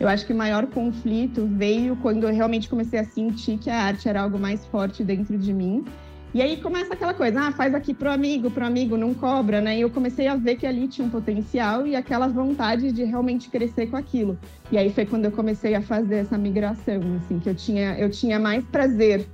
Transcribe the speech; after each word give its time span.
Eu 0.00 0.08
acho 0.08 0.24
que 0.26 0.32
o 0.32 0.36
maior 0.36 0.66
conflito 0.66 1.46
veio 1.46 1.96
quando 1.96 2.24
eu 2.24 2.32
realmente 2.32 2.68
comecei 2.68 3.00
a 3.00 3.04
sentir 3.04 3.58
que 3.58 3.68
a 3.68 3.82
arte 3.82 4.08
era 4.08 4.22
algo 4.22 4.38
mais 4.38 4.64
forte 4.66 5.02
dentro 5.02 5.36
de 5.36 5.52
mim. 5.52 5.84
E 6.32 6.42
aí 6.42 6.58
começa 6.58 6.92
aquela 6.92 7.14
coisa, 7.14 7.40
ah, 7.40 7.52
faz 7.52 7.74
aqui 7.74 7.94
pro 7.94 8.10
amigo, 8.10 8.50
pro 8.50 8.64
amigo, 8.64 8.98
não 8.98 9.14
cobra, 9.14 9.62
né? 9.62 9.78
E 9.78 9.80
eu 9.80 9.90
comecei 9.90 10.26
a 10.28 10.36
ver 10.36 10.56
que 10.56 10.66
ali 10.66 10.86
tinha 10.86 11.06
um 11.06 11.10
potencial 11.10 11.86
e 11.86 11.96
aquela 11.96 12.28
vontade 12.28 12.92
de 12.92 13.02
realmente 13.02 13.48
crescer 13.48 13.86
com 13.86 13.96
aquilo. 13.96 14.38
E 14.70 14.76
aí 14.76 14.92
foi 14.92 15.06
quando 15.06 15.24
eu 15.24 15.32
comecei 15.32 15.74
a 15.74 15.80
fazer 15.80 16.16
essa 16.16 16.36
migração, 16.36 17.00
assim, 17.16 17.38
que 17.38 17.48
eu 17.48 17.54
tinha, 17.54 17.98
eu 17.98 18.10
tinha 18.10 18.38
mais 18.38 18.62
prazer 18.66 19.26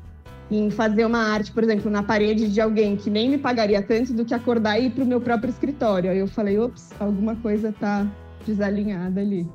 em 0.50 0.70
fazer 0.70 1.04
uma 1.04 1.18
arte, 1.18 1.50
por 1.50 1.64
exemplo, 1.64 1.90
na 1.90 2.02
parede 2.02 2.48
de 2.48 2.60
alguém 2.60 2.96
que 2.96 3.10
nem 3.10 3.28
me 3.28 3.38
pagaria 3.38 3.82
tanto 3.82 4.12
do 4.12 4.24
que 4.24 4.32
acordar 4.32 4.78
e 4.78 4.86
ir 4.86 4.90
pro 4.90 5.04
meu 5.04 5.20
próprio 5.20 5.50
escritório. 5.50 6.10
Aí 6.10 6.18
eu 6.18 6.28
falei, 6.28 6.58
ops, 6.58 6.92
alguma 7.00 7.34
coisa 7.36 7.72
tá 7.72 8.06
desalinhada 8.46 9.20
ali. 9.20 9.46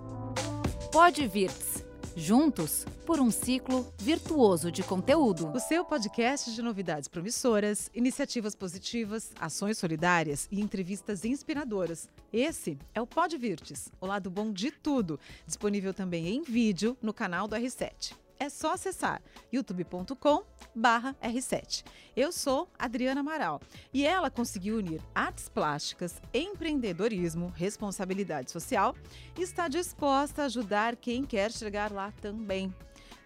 Pode 0.92 1.28
vir 1.28 1.52
juntos 2.16 2.84
por 3.06 3.20
um 3.20 3.30
ciclo 3.30 3.94
virtuoso 4.00 4.72
de 4.72 4.82
conteúdo. 4.82 5.52
O 5.54 5.60
seu 5.60 5.86
podcast 5.86 6.52
de 6.52 6.64
novidades 6.64 7.08
promissoras, 7.08 7.92
iniciativas 7.94 8.56
positivas, 8.56 9.32
ações 9.40 9.78
solidárias 9.78 10.48
e 10.52 10.60
entrevistas 10.60 11.24
inspiradoras. 11.24 12.10
Esse 12.34 12.76
é 12.94 13.00
o 13.00 13.06
Pod 13.06 13.38
Virtes, 13.38 13.90
o 14.02 14.08
lado 14.08 14.32
bom 14.32 14.52
de 14.52 14.72
tudo, 14.72 15.20
disponível 15.46 15.94
também 15.94 16.28
em 16.28 16.42
vídeo 16.42 16.98
no 17.02 17.14
canal 17.14 17.48
do 17.48 17.56
R7 17.56 18.29
é 18.40 18.50
só 18.50 18.74
acessar 18.74 19.22
youtube.com 19.52 20.44
R7. 21.22 21.84
Eu 22.16 22.32
sou 22.32 22.70
Adriana 22.80 23.20
Amaral 23.20 23.62
e 23.94 24.06
ela 24.06 24.30
conseguiu 24.30 24.78
unir 24.78 25.02
artes 25.14 25.50
plásticas, 25.50 26.22
empreendedorismo, 26.34 27.54
responsabilidade 27.56 28.50
social 28.50 28.96
e 29.38 29.42
está 29.42 29.68
disposta 29.68 30.44
a 30.44 30.46
ajudar 30.46 30.96
quem 30.96 31.24
quer 31.24 31.52
chegar 31.52 31.92
lá 31.92 32.12
também. 32.22 32.74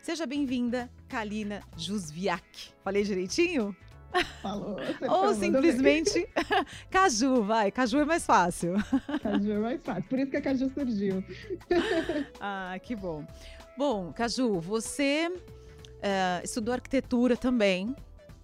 Seja 0.01 0.25
bem-vinda, 0.25 0.89
Kalina 1.07 1.61
Jusviak. 1.77 2.73
Falei 2.83 3.03
direitinho? 3.03 3.75
Falou. 4.41 4.77
Ou 5.09 5.33
simplesmente 5.33 6.27
Caju, 6.91 7.43
vai. 7.43 7.71
Caju 7.71 7.99
é 7.99 8.05
mais 8.05 8.25
fácil. 8.25 8.75
Caju 9.21 9.51
é 9.51 9.59
mais 9.59 9.83
fácil. 9.83 10.03
Por 10.03 10.19
isso 10.19 10.31
que 10.31 10.37
a 10.37 10.41
Caju 10.41 10.69
surgiu. 10.73 11.23
ah, 12.39 12.77
que 12.81 12.95
bom. 12.95 13.25
Bom, 13.77 14.13
Caju, 14.13 14.59
você 14.59 15.29
uh, 15.29 16.43
estudou 16.43 16.73
arquitetura 16.73 17.35
também, 17.35 17.95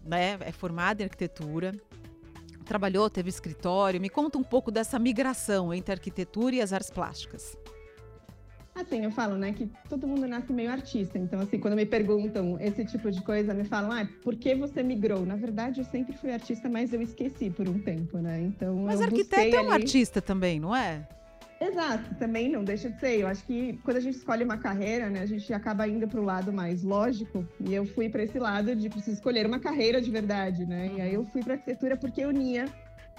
né? 0.04 0.38
É 0.42 0.52
formada 0.52 1.04
em 1.04 1.06
arquitetura. 1.06 1.72
Trabalhou, 2.66 3.10
teve 3.10 3.30
escritório. 3.30 4.02
Me 4.02 4.10
conta 4.10 4.38
um 4.38 4.44
pouco 4.44 4.72
dessa 4.72 4.98
migração 4.98 5.74
entre 5.74 5.92
a 5.92 5.96
arquitetura 5.96 6.56
e 6.56 6.62
as 6.62 6.74
artes 6.74 6.90
plásticas. 6.90 7.56
Assim, 8.74 9.04
eu 9.04 9.12
falo, 9.12 9.36
né, 9.36 9.52
que 9.52 9.70
todo 9.90 10.08
mundo 10.08 10.26
nasce 10.26 10.54
meio 10.54 10.72
artista. 10.72 11.18
Então, 11.18 11.40
assim, 11.42 11.60
quando 11.60 11.76
me 11.76 11.86
perguntam 11.86 12.58
esse 12.62 12.86
tipo 12.86 13.12
de 13.12 13.22
coisa, 13.22 13.54
me 13.54 13.66
falam, 13.66 13.92
ah, 13.92 14.08
por 14.24 14.36
que 14.36 14.56
você 14.56 14.82
migrou? 14.82 15.26
Na 15.26 15.36
verdade, 15.36 15.82
eu 15.82 15.86
sempre 15.86 16.16
fui 16.16 16.32
artista, 16.32 16.70
mas 16.70 16.94
eu 16.94 17.02
esqueci 17.02 17.50
por 17.50 17.68
um 17.68 17.78
tempo, 17.80 18.20
né? 18.20 18.42
Então, 18.42 18.76
mas 18.78 19.02
arquiteto 19.02 19.56
é 19.56 19.62
um 19.62 19.72
ali... 19.72 19.84
artista 19.84 20.22
também, 20.22 20.60
não 20.60 20.74
é? 20.74 21.08
Exato, 21.62 22.16
também 22.16 22.50
não 22.50 22.64
deixa 22.64 22.90
de 22.90 22.98
ser. 23.00 23.20
Eu 23.20 23.28
acho 23.28 23.44
que 23.44 23.78
quando 23.84 23.98
a 23.98 24.00
gente 24.00 24.16
escolhe 24.18 24.44
uma 24.44 24.58
carreira, 24.58 25.10
né, 25.10 25.22
a 25.22 25.26
gente 25.26 25.52
acaba 25.54 25.88
indo 25.88 26.08
para 26.08 26.20
o 26.20 26.24
lado 26.24 26.54
mais 26.54 26.84
lógico. 26.84 27.46
E 27.60 27.74
eu 27.74 27.86
fui 27.86 28.08
para 28.10 28.24
esse 28.24 28.40
lado 28.40 28.74
de 28.76 28.90
preciso 28.90 29.18
escolher 29.18 29.46
uma 29.46 29.60
carreira 29.60 30.02
de 30.02 30.10
verdade, 30.10 30.66
né? 30.66 30.90
E 30.96 31.02
aí 31.02 31.14
eu 31.14 31.26
fui 31.26 31.44
para 31.44 31.56
arquitetura 31.56 31.98
porque 31.98 32.26
unia 32.26 32.66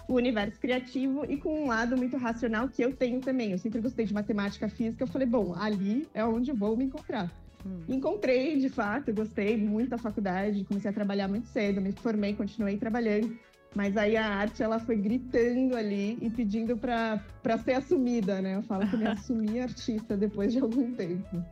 o 0.08 0.14
universo 0.14 0.58
criativo 0.58 1.24
e 1.28 1.36
com 1.36 1.64
um 1.64 1.66
lado 1.68 1.96
muito 1.96 2.16
racional 2.16 2.68
que 2.68 2.82
eu 2.82 2.96
tenho 2.96 3.20
também. 3.20 3.52
Eu 3.52 3.58
sempre 3.58 3.80
gostei 3.80 4.06
de 4.06 4.14
matemática 4.14 4.68
física. 4.68 5.04
Eu 5.04 5.08
falei, 5.08 5.26
bom, 5.26 5.54
ali 5.54 6.08
é 6.14 6.24
onde 6.24 6.50
eu 6.50 6.56
vou 6.56 6.76
me 6.76 6.84
encontrar. 6.84 7.30
Hum. 7.64 7.82
Encontrei, 7.88 8.58
de 8.58 8.70
fato, 8.70 9.12
gostei 9.12 9.56
muito 9.56 9.90
da 9.90 9.98
faculdade, 9.98 10.64
comecei 10.64 10.90
a 10.90 10.94
trabalhar 10.94 11.28
muito 11.28 11.46
cedo, 11.48 11.80
me 11.80 11.92
formei, 11.92 12.34
continuei 12.34 12.78
trabalhando. 12.78 13.38
Mas 13.74 13.96
aí 13.96 14.16
a 14.16 14.26
arte 14.26 14.62
ela 14.62 14.80
foi 14.80 14.96
gritando 14.96 15.76
ali 15.76 16.18
e 16.20 16.28
pedindo 16.28 16.76
para 16.76 17.20
ser 17.64 17.74
assumida, 17.74 18.42
né? 18.42 18.56
Eu 18.56 18.62
falo 18.62 18.88
que 18.88 18.96
me 18.96 19.06
assumi 19.08 19.60
artista 19.60 20.16
depois 20.16 20.52
de 20.52 20.58
algum 20.58 20.92
tempo. 20.92 21.44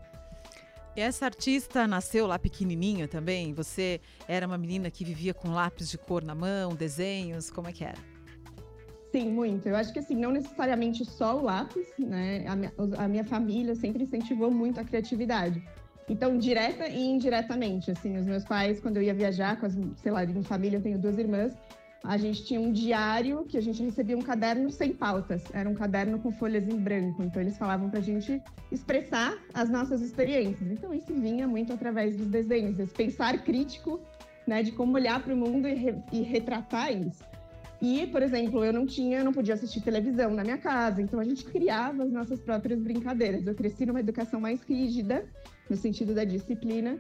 E 0.97 1.01
essa 1.01 1.27
artista 1.27 1.87
nasceu 1.87 2.27
lá 2.27 2.41
pequenininha 2.41 3.07
também? 3.07 3.55
Você 3.55 4.01
era 4.27 4.47
uma 4.47 4.59
menina 4.59 4.91
que 4.91 5.05
vivia 5.05 5.33
com 5.33 5.51
lápis 5.51 5.89
de 5.89 5.97
cor 5.97 6.25
na 6.25 6.35
mão, 6.35 6.75
desenhos, 6.75 7.51
como 7.51 7.69
é 7.69 7.73
que 7.73 7.85
era? 7.85 7.99
Sim, 9.13 9.31
muito. 9.31 9.69
Eu 9.69 9.77
acho 9.77 9.93
que 9.93 10.01
assim, 10.01 10.17
não 10.17 10.33
necessariamente 10.33 11.05
só 11.05 11.39
o 11.39 11.45
lápis, 11.45 11.87
né? 11.99 12.45
A 12.49 12.57
minha, 12.57 12.73
a 12.99 13.07
minha 13.07 13.25
família 13.25 13.77
sempre 13.77 14.03
incentivou 14.03 14.51
muito 14.51 14.81
a 14.81 14.85
criatividade. 14.85 15.63
Então, 16.09 16.37
direta 16.39 16.89
e 16.89 17.01
indiretamente, 17.01 17.91
assim, 17.91 18.17
os 18.17 18.25
meus 18.25 18.43
pais, 18.45 18.81
quando 18.81 18.97
eu 18.97 19.03
ia 19.03 19.15
viajar 19.15 19.61
com 19.61 19.67
as, 19.67 19.79
sei 19.97 20.11
lá, 20.11 20.25
em 20.25 20.43
família 20.43 20.79
eu 20.79 20.83
tenho 20.83 20.99
duas 20.99 21.19
irmãs, 21.19 21.55
a 22.05 22.17
gente 22.17 22.45
tinha 22.45 22.61
um 22.61 22.73
diário 22.73 23.45
que 23.45 23.57
a 23.57 23.61
gente 23.61 23.83
recebia 23.83 24.17
um 24.17 24.23
caderno 24.23 24.71
sem 24.71 24.93
pautas. 24.93 25.43
Era 25.53 25.69
um 25.69 25.75
caderno 25.75 26.19
com 26.19 26.31
folhas 26.31 26.67
em 26.69 26.77
branco. 26.77 27.23
Então 27.23 27.43
eles 27.43 27.59
falavam 27.59 27.91
para 27.91 27.99
a 27.99 28.03
gente 28.03 28.41
expressar 28.71 29.37
as 29.53 29.69
nossas 29.69 30.01
experiências. 30.01 30.71
Então 30.71 30.95
isso 30.95 31.13
vinha 31.13 31.47
muito 31.47 31.73
através 31.73 32.17
dos 32.17 32.29
desenhos, 32.29 32.79
esse 32.79 32.95
pensar 32.95 33.43
crítico, 33.43 34.01
né, 34.47 34.63
de 34.63 34.73
como 34.73 34.95
olhar 34.95 35.23
para 35.23 35.35
o 35.35 35.37
mundo 35.37 35.67
e, 35.69 35.75
re 35.75 35.95
e, 36.13 36.21
retratar 36.23 36.93
isso. 36.93 37.23
E, 37.81 38.07
por 38.07 38.23
exemplo, 38.23 38.65
eu 38.65 38.73
não 38.73 38.87
tinha, 38.87 39.23
não 39.23 39.33
podia 39.33 39.55
assistir 39.55 39.81
televisão 39.81 40.31
na 40.31 40.43
minha 40.43 40.59
casa. 40.59 41.03
Então 41.03 41.21
a 41.21 41.25
gente 41.25 41.45
criava 41.45 42.05
as 42.05 42.11
nossas 42.11 42.41
próprias 42.41 42.81
brincadeiras. 42.81 43.47
Eu 43.47 43.55
cresci 43.55 43.87
numa 43.87 44.01
educação 44.01 44.41
mais 44.41 44.63
rígida 44.63 45.27
no 45.69 45.77
sentido 45.77 46.15
da 46.15 46.25
disciplina 46.25 46.99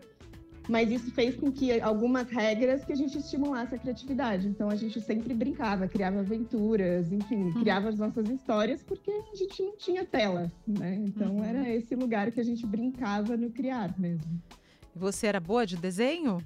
mas 0.68 0.90
isso 0.90 1.10
fez 1.10 1.34
com 1.34 1.50
que 1.50 1.80
algumas 1.80 2.28
regras 2.30 2.84
que 2.84 2.92
a 2.92 2.96
gente 2.96 3.18
estimulasse 3.18 3.74
a 3.74 3.78
criatividade. 3.78 4.46
Então 4.46 4.68
a 4.68 4.76
gente 4.76 5.00
sempre 5.00 5.32
brincava, 5.32 5.88
criava 5.88 6.20
aventuras, 6.20 7.10
enfim, 7.10 7.44
uhum. 7.44 7.60
criava 7.60 7.88
as 7.88 7.98
nossas 7.98 8.28
histórias 8.28 8.82
porque 8.82 9.10
a 9.10 9.34
gente 9.34 9.62
não 9.62 9.76
tinha 9.76 10.04
tela, 10.04 10.52
né? 10.66 10.96
Então 11.06 11.36
uhum. 11.36 11.44
era 11.44 11.68
esse 11.70 11.94
lugar 11.94 12.30
que 12.30 12.40
a 12.40 12.44
gente 12.44 12.66
brincava 12.66 13.36
no 13.36 13.50
criar 13.50 13.98
mesmo. 13.98 14.40
Você 14.94 15.26
era 15.26 15.40
boa 15.40 15.66
de 15.66 15.76
desenho? 15.76 16.38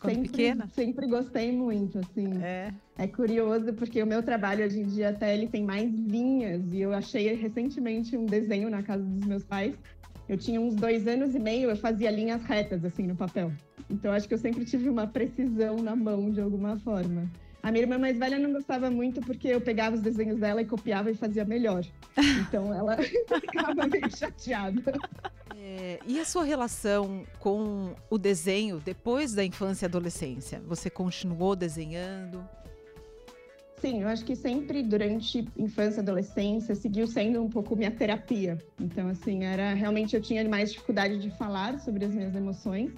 Quando 0.00 0.14
sempre, 0.14 0.30
pequena? 0.30 0.66
Sempre 0.68 1.06
gostei 1.06 1.52
muito, 1.52 1.98
assim. 1.98 2.42
É. 2.42 2.72
É 2.96 3.06
curioso 3.06 3.72
porque 3.74 4.02
o 4.02 4.06
meu 4.06 4.22
trabalho 4.22 4.64
hoje 4.64 4.80
em 4.80 4.86
dia 4.86 5.10
até 5.10 5.34
ele 5.34 5.46
tem 5.46 5.62
mais 5.62 5.90
linhas 5.92 6.72
e 6.72 6.80
eu 6.80 6.94
achei 6.94 7.34
recentemente 7.34 8.16
um 8.16 8.24
desenho 8.24 8.70
na 8.70 8.82
casa 8.82 9.02
dos 9.02 9.26
meus 9.26 9.44
pais 9.44 9.74
eu 10.30 10.38
tinha 10.38 10.60
uns 10.60 10.76
dois 10.76 11.08
anos 11.08 11.34
e 11.34 11.40
meio, 11.40 11.70
eu 11.70 11.76
fazia 11.76 12.08
linhas 12.08 12.44
retas, 12.44 12.84
assim, 12.84 13.04
no 13.04 13.16
papel. 13.16 13.50
Então, 13.90 14.12
acho 14.12 14.28
que 14.28 14.34
eu 14.34 14.38
sempre 14.38 14.64
tive 14.64 14.88
uma 14.88 15.04
precisão 15.04 15.78
na 15.78 15.96
mão, 15.96 16.30
de 16.30 16.40
alguma 16.40 16.78
forma. 16.78 17.28
A 17.60 17.72
minha 17.72 17.82
irmã 17.82 17.98
mais 17.98 18.16
velha 18.16 18.38
não 18.38 18.52
gostava 18.52 18.88
muito 18.92 19.20
porque 19.22 19.48
eu 19.48 19.60
pegava 19.60 19.96
os 19.96 20.00
desenhos 20.00 20.38
dela 20.38 20.62
e 20.62 20.64
copiava 20.64 21.10
e 21.10 21.16
fazia 21.16 21.44
melhor. 21.44 21.84
Então, 22.46 22.72
ela 22.72 22.96
ficava 23.02 23.88
meio 23.88 24.16
chateada. 24.16 24.92
É, 25.56 25.98
e 26.06 26.20
a 26.20 26.24
sua 26.24 26.44
relação 26.44 27.24
com 27.40 27.96
o 28.08 28.16
desenho 28.16 28.78
depois 28.78 29.34
da 29.34 29.44
infância 29.44 29.86
e 29.86 29.88
adolescência? 29.88 30.62
Você 30.64 30.88
continuou 30.88 31.56
desenhando? 31.56 32.48
Sim, 33.80 34.02
eu 34.02 34.08
acho 34.08 34.24
que 34.24 34.36
sempre 34.36 34.82
durante 34.82 35.48
infância 35.56 36.00
e 36.00 36.02
adolescência 36.02 36.74
seguiu 36.74 37.06
sendo 37.06 37.42
um 37.42 37.48
pouco 37.48 37.74
minha 37.74 37.90
terapia. 37.90 38.58
Então, 38.78 39.08
assim, 39.08 39.44
era 39.44 39.72
realmente 39.72 40.14
eu 40.14 40.20
tinha 40.20 40.46
mais 40.46 40.70
dificuldade 40.72 41.18
de 41.18 41.30
falar 41.30 41.80
sobre 41.80 42.04
as 42.04 42.12
minhas 42.12 42.34
emoções. 42.34 42.92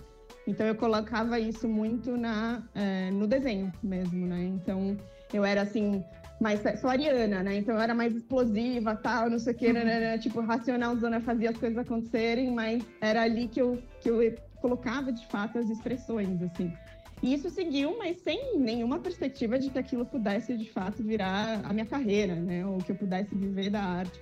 Então, 0.45 0.67
eu 0.67 0.75
colocava 0.75 1.39
isso 1.39 1.69
muito 1.69 2.17
na, 2.17 2.63
é, 2.75 3.13
no 3.13 3.29
desenho 3.29 3.73
mesmo, 3.81 4.27
né? 4.27 4.43
Então, 4.43 4.97
eu 5.33 5.45
era 5.45 5.63
assim, 5.63 6.03
mais. 6.41 6.61
Sou 6.81 6.91
ariana, 6.91 7.45
né? 7.45 7.59
Então, 7.59 7.77
eu 7.77 7.81
era 7.81 7.95
mais 7.95 8.17
explosiva, 8.17 8.97
tal, 8.97 9.31
não 9.31 9.39
sei 9.39 9.53
o 9.53 9.57
quê, 9.57 9.73
né, 9.73 9.85
né, 9.85 10.01
né? 10.01 10.19
tipo, 10.19 10.41
racionalzona, 10.41 11.21
fazia 11.21 11.51
as 11.51 11.57
coisas 11.57 11.79
acontecerem, 11.79 12.51
mas 12.51 12.85
era 13.01 13.23
ali 13.23 13.47
que 13.47 13.63
eu, 13.63 13.81
que 14.01 14.11
eu 14.11 14.35
colocava 14.61 15.13
de 15.13 15.25
fato 15.29 15.59
as 15.59 15.71
expressões, 15.71 16.43
assim. 16.43 16.73
E 17.23 17.35
isso 17.35 17.49
seguiu, 17.51 17.97
mas 17.97 18.19
sem 18.19 18.59
nenhuma 18.59 18.99
perspectiva 18.99 19.59
de 19.59 19.71
que 19.71 19.79
aquilo 19.79 20.05
pudesse 20.05 20.57
de 20.57 20.69
fato 20.69 21.03
virar 21.05 21.61
a 21.65 21.73
minha 21.73 21.87
carreira, 21.87 22.35
né? 22.35 22.67
Ou 22.67 22.79
que 22.79 22.91
eu 22.91 22.97
pudesse 22.97 23.33
viver 23.35 23.71
da 23.71 23.81
arte. 23.81 24.21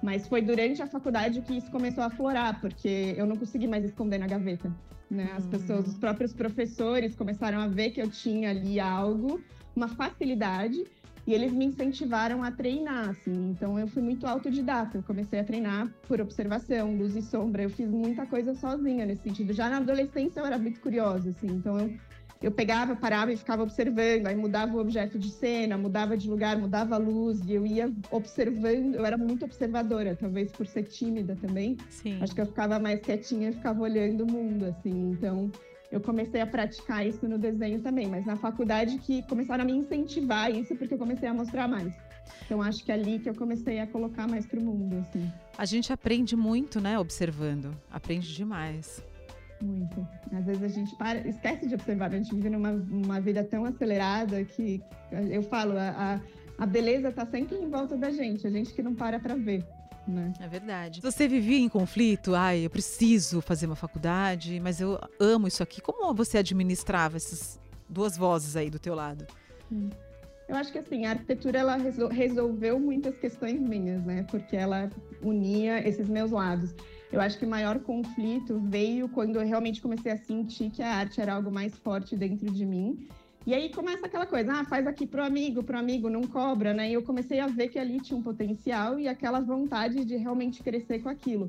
Mas 0.00 0.28
foi 0.28 0.40
durante 0.42 0.80
a 0.80 0.86
faculdade 0.86 1.40
que 1.40 1.56
isso 1.56 1.70
começou 1.70 2.04
a 2.04 2.10
florar, 2.10 2.60
porque 2.60 3.14
eu 3.16 3.26
não 3.26 3.36
consegui 3.36 3.66
mais 3.66 3.84
esconder 3.84 4.18
na 4.18 4.28
gaveta. 4.28 4.72
Né? 5.10 5.28
As 5.36 5.46
pessoas, 5.46 5.88
os 5.88 5.98
próprios 5.98 6.32
professores 6.32 7.14
começaram 7.16 7.58
a 7.60 7.66
ver 7.66 7.90
que 7.90 8.00
eu 8.00 8.08
tinha 8.08 8.50
ali 8.50 8.78
algo, 8.78 9.40
uma 9.74 9.88
facilidade, 9.88 10.84
E 11.26 11.34
eles 11.34 11.52
me 11.52 11.64
incentivaram 11.64 12.44
a 12.44 12.52
treinar, 12.52 13.08
assim. 13.08 13.50
Então 13.50 13.76
eu 13.78 13.88
fui 13.88 14.00
muito 14.00 14.26
autodidata. 14.26 14.98
Eu 14.98 15.02
comecei 15.02 15.40
a 15.40 15.44
treinar 15.44 15.92
por 16.06 16.20
observação, 16.20 16.96
luz 16.96 17.16
e 17.16 17.22
sombra. 17.22 17.64
Eu 17.64 17.70
fiz 17.70 17.88
muita 17.88 18.24
coisa 18.26 18.54
sozinha 18.54 19.04
nesse 19.04 19.22
sentido. 19.22 19.52
Já 19.52 19.68
na 19.68 19.78
adolescência 19.78 20.38
eu 20.38 20.46
era 20.46 20.56
muito 20.56 20.80
curiosa, 20.80 21.30
assim. 21.30 21.48
Então 21.48 21.80
eu, 21.80 21.92
eu 22.46 22.52
pegava, 22.52 22.94
parava 22.94 23.32
e 23.32 23.36
ficava 23.36 23.64
observando. 23.64 24.28
Aí 24.28 24.36
mudava 24.36 24.76
o 24.76 24.80
objeto 24.80 25.18
de 25.18 25.30
cena, 25.30 25.76
mudava 25.76 26.16
de 26.16 26.30
lugar, 26.30 26.56
mudava 26.56 26.94
a 26.94 26.98
luz. 26.98 27.40
E 27.44 27.52
eu 27.52 27.66
ia 27.66 27.92
observando. 28.10 28.94
Eu 28.94 29.04
era 29.04 29.18
muito 29.18 29.44
observadora, 29.44 30.14
talvez 30.14 30.52
por 30.52 30.64
ser 30.64 30.84
tímida 30.84 31.36
também. 31.36 31.76
Sim. 31.90 32.18
Acho 32.20 32.34
que 32.34 32.40
eu 32.40 32.46
ficava 32.46 32.78
mais 32.78 33.00
quietinha 33.00 33.50
e 33.50 33.52
ficava 33.52 33.82
olhando 33.82 34.22
o 34.22 34.30
mundo, 34.30 34.66
assim. 34.66 35.10
Então 35.10 35.50
eu 35.90 36.00
comecei 36.00 36.40
a 36.40 36.46
praticar 36.46 37.04
isso 37.04 37.26
no 37.28 37.36
desenho 37.36 37.80
também, 37.80 38.06
mas 38.06 38.24
na 38.24 38.36
faculdade 38.36 38.98
que 38.98 39.22
começaram 39.22 39.64
a 39.64 39.66
me 39.66 39.72
incentivar 39.72 40.54
isso 40.54 40.74
porque 40.76 40.94
eu 40.94 40.98
comecei 40.98 41.28
a 41.28 41.34
mostrar 41.34 41.66
mais. 41.66 41.92
Então 42.44 42.62
acho 42.62 42.84
que 42.84 42.92
é 42.92 42.94
ali 42.94 43.18
que 43.18 43.28
eu 43.28 43.34
comecei 43.34 43.80
a 43.80 43.86
colocar 43.88 44.28
mais 44.28 44.46
pro 44.46 44.60
mundo, 44.60 44.98
assim. 44.98 45.30
A 45.58 45.64
gente 45.64 45.92
aprende 45.92 46.36
muito, 46.36 46.80
né, 46.80 46.96
observando. 46.96 47.76
Aprende 47.90 48.32
demais. 48.34 49.02
Muito. 49.62 50.06
Às 50.32 50.44
vezes 50.44 50.62
a 50.62 50.68
gente 50.68 50.94
para, 50.96 51.26
esquece 51.26 51.66
de 51.66 51.74
observar. 51.74 52.12
A 52.12 52.16
gente 52.16 52.34
vive 52.34 52.50
numa 52.50 52.70
uma 52.70 53.20
vida 53.20 53.42
tão 53.42 53.64
acelerada 53.64 54.44
que 54.44 54.82
eu 55.30 55.42
falo, 55.42 55.78
a, 55.78 56.20
a 56.58 56.66
beleza 56.66 57.08
está 57.08 57.26
sempre 57.26 57.56
em 57.56 57.68
volta 57.68 57.96
da 57.96 58.10
gente, 58.10 58.46
a 58.46 58.50
gente 58.50 58.72
que 58.72 58.82
não 58.82 58.94
para 58.94 59.18
para 59.18 59.34
ver. 59.34 59.64
Né? 60.06 60.32
É 60.40 60.46
verdade. 60.46 61.00
Você 61.00 61.26
vivia 61.26 61.58
em 61.58 61.68
conflito? 61.68 62.34
Ai, 62.34 62.64
eu 62.64 62.70
preciso 62.70 63.40
fazer 63.40 63.66
uma 63.66 63.74
faculdade, 63.74 64.60
mas 64.60 64.80
eu 64.80 64.98
amo 65.18 65.48
isso 65.48 65.62
aqui. 65.62 65.80
Como 65.80 66.14
você 66.14 66.38
administrava 66.38 67.16
essas 67.16 67.58
duas 67.88 68.16
vozes 68.16 68.56
aí 68.56 68.70
do 68.70 68.78
teu 68.78 68.94
lado? 68.94 69.26
Eu 70.48 70.54
acho 70.54 70.70
que 70.70 70.78
assim, 70.78 71.06
a 71.06 71.10
arquitetura 71.10 71.58
ela 71.58 71.76
resolveu 72.10 72.78
muitas 72.78 73.16
questões 73.18 73.60
minhas, 73.60 74.04
né? 74.04 74.24
Porque 74.30 74.56
ela 74.56 74.88
unia 75.20 75.86
esses 75.86 76.08
meus 76.08 76.30
lados. 76.30 76.72
Eu 77.12 77.20
acho 77.20 77.38
que 77.38 77.46
o 77.46 77.48
maior 77.48 77.78
conflito 77.78 78.58
veio 78.58 79.08
quando 79.08 79.36
eu 79.36 79.46
realmente 79.46 79.80
comecei 79.80 80.12
a 80.12 80.16
sentir 80.16 80.70
que 80.70 80.82
a 80.82 80.94
arte 80.94 81.20
era 81.20 81.34
algo 81.34 81.50
mais 81.50 81.76
forte 81.78 82.16
dentro 82.16 82.50
de 82.50 82.64
mim 82.66 83.08
e 83.46 83.54
aí 83.54 83.70
começa 83.70 84.06
aquela 84.06 84.26
coisa, 84.26 84.52
ah, 84.54 84.64
faz 84.64 84.88
aqui 84.88 85.06
pro 85.06 85.22
amigo, 85.22 85.62
pro 85.62 85.78
amigo, 85.78 86.10
não 86.10 86.22
cobra, 86.22 86.74
né? 86.74 86.90
E 86.90 86.94
eu 86.94 87.02
comecei 87.04 87.38
a 87.38 87.46
ver 87.46 87.68
que 87.68 87.78
ali 87.78 88.00
tinha 88.00 88.18
um 88.18 88.22
potencial 88.22 88.98
e 88.98 89.06
aquela 89.06 89.38
vontade 89.38 90.04
de 90.04 90.16
realmente 90.16 90.64
crescer 90.64 90.98
com 90.98 91.08
aquilo. 91.08 91.48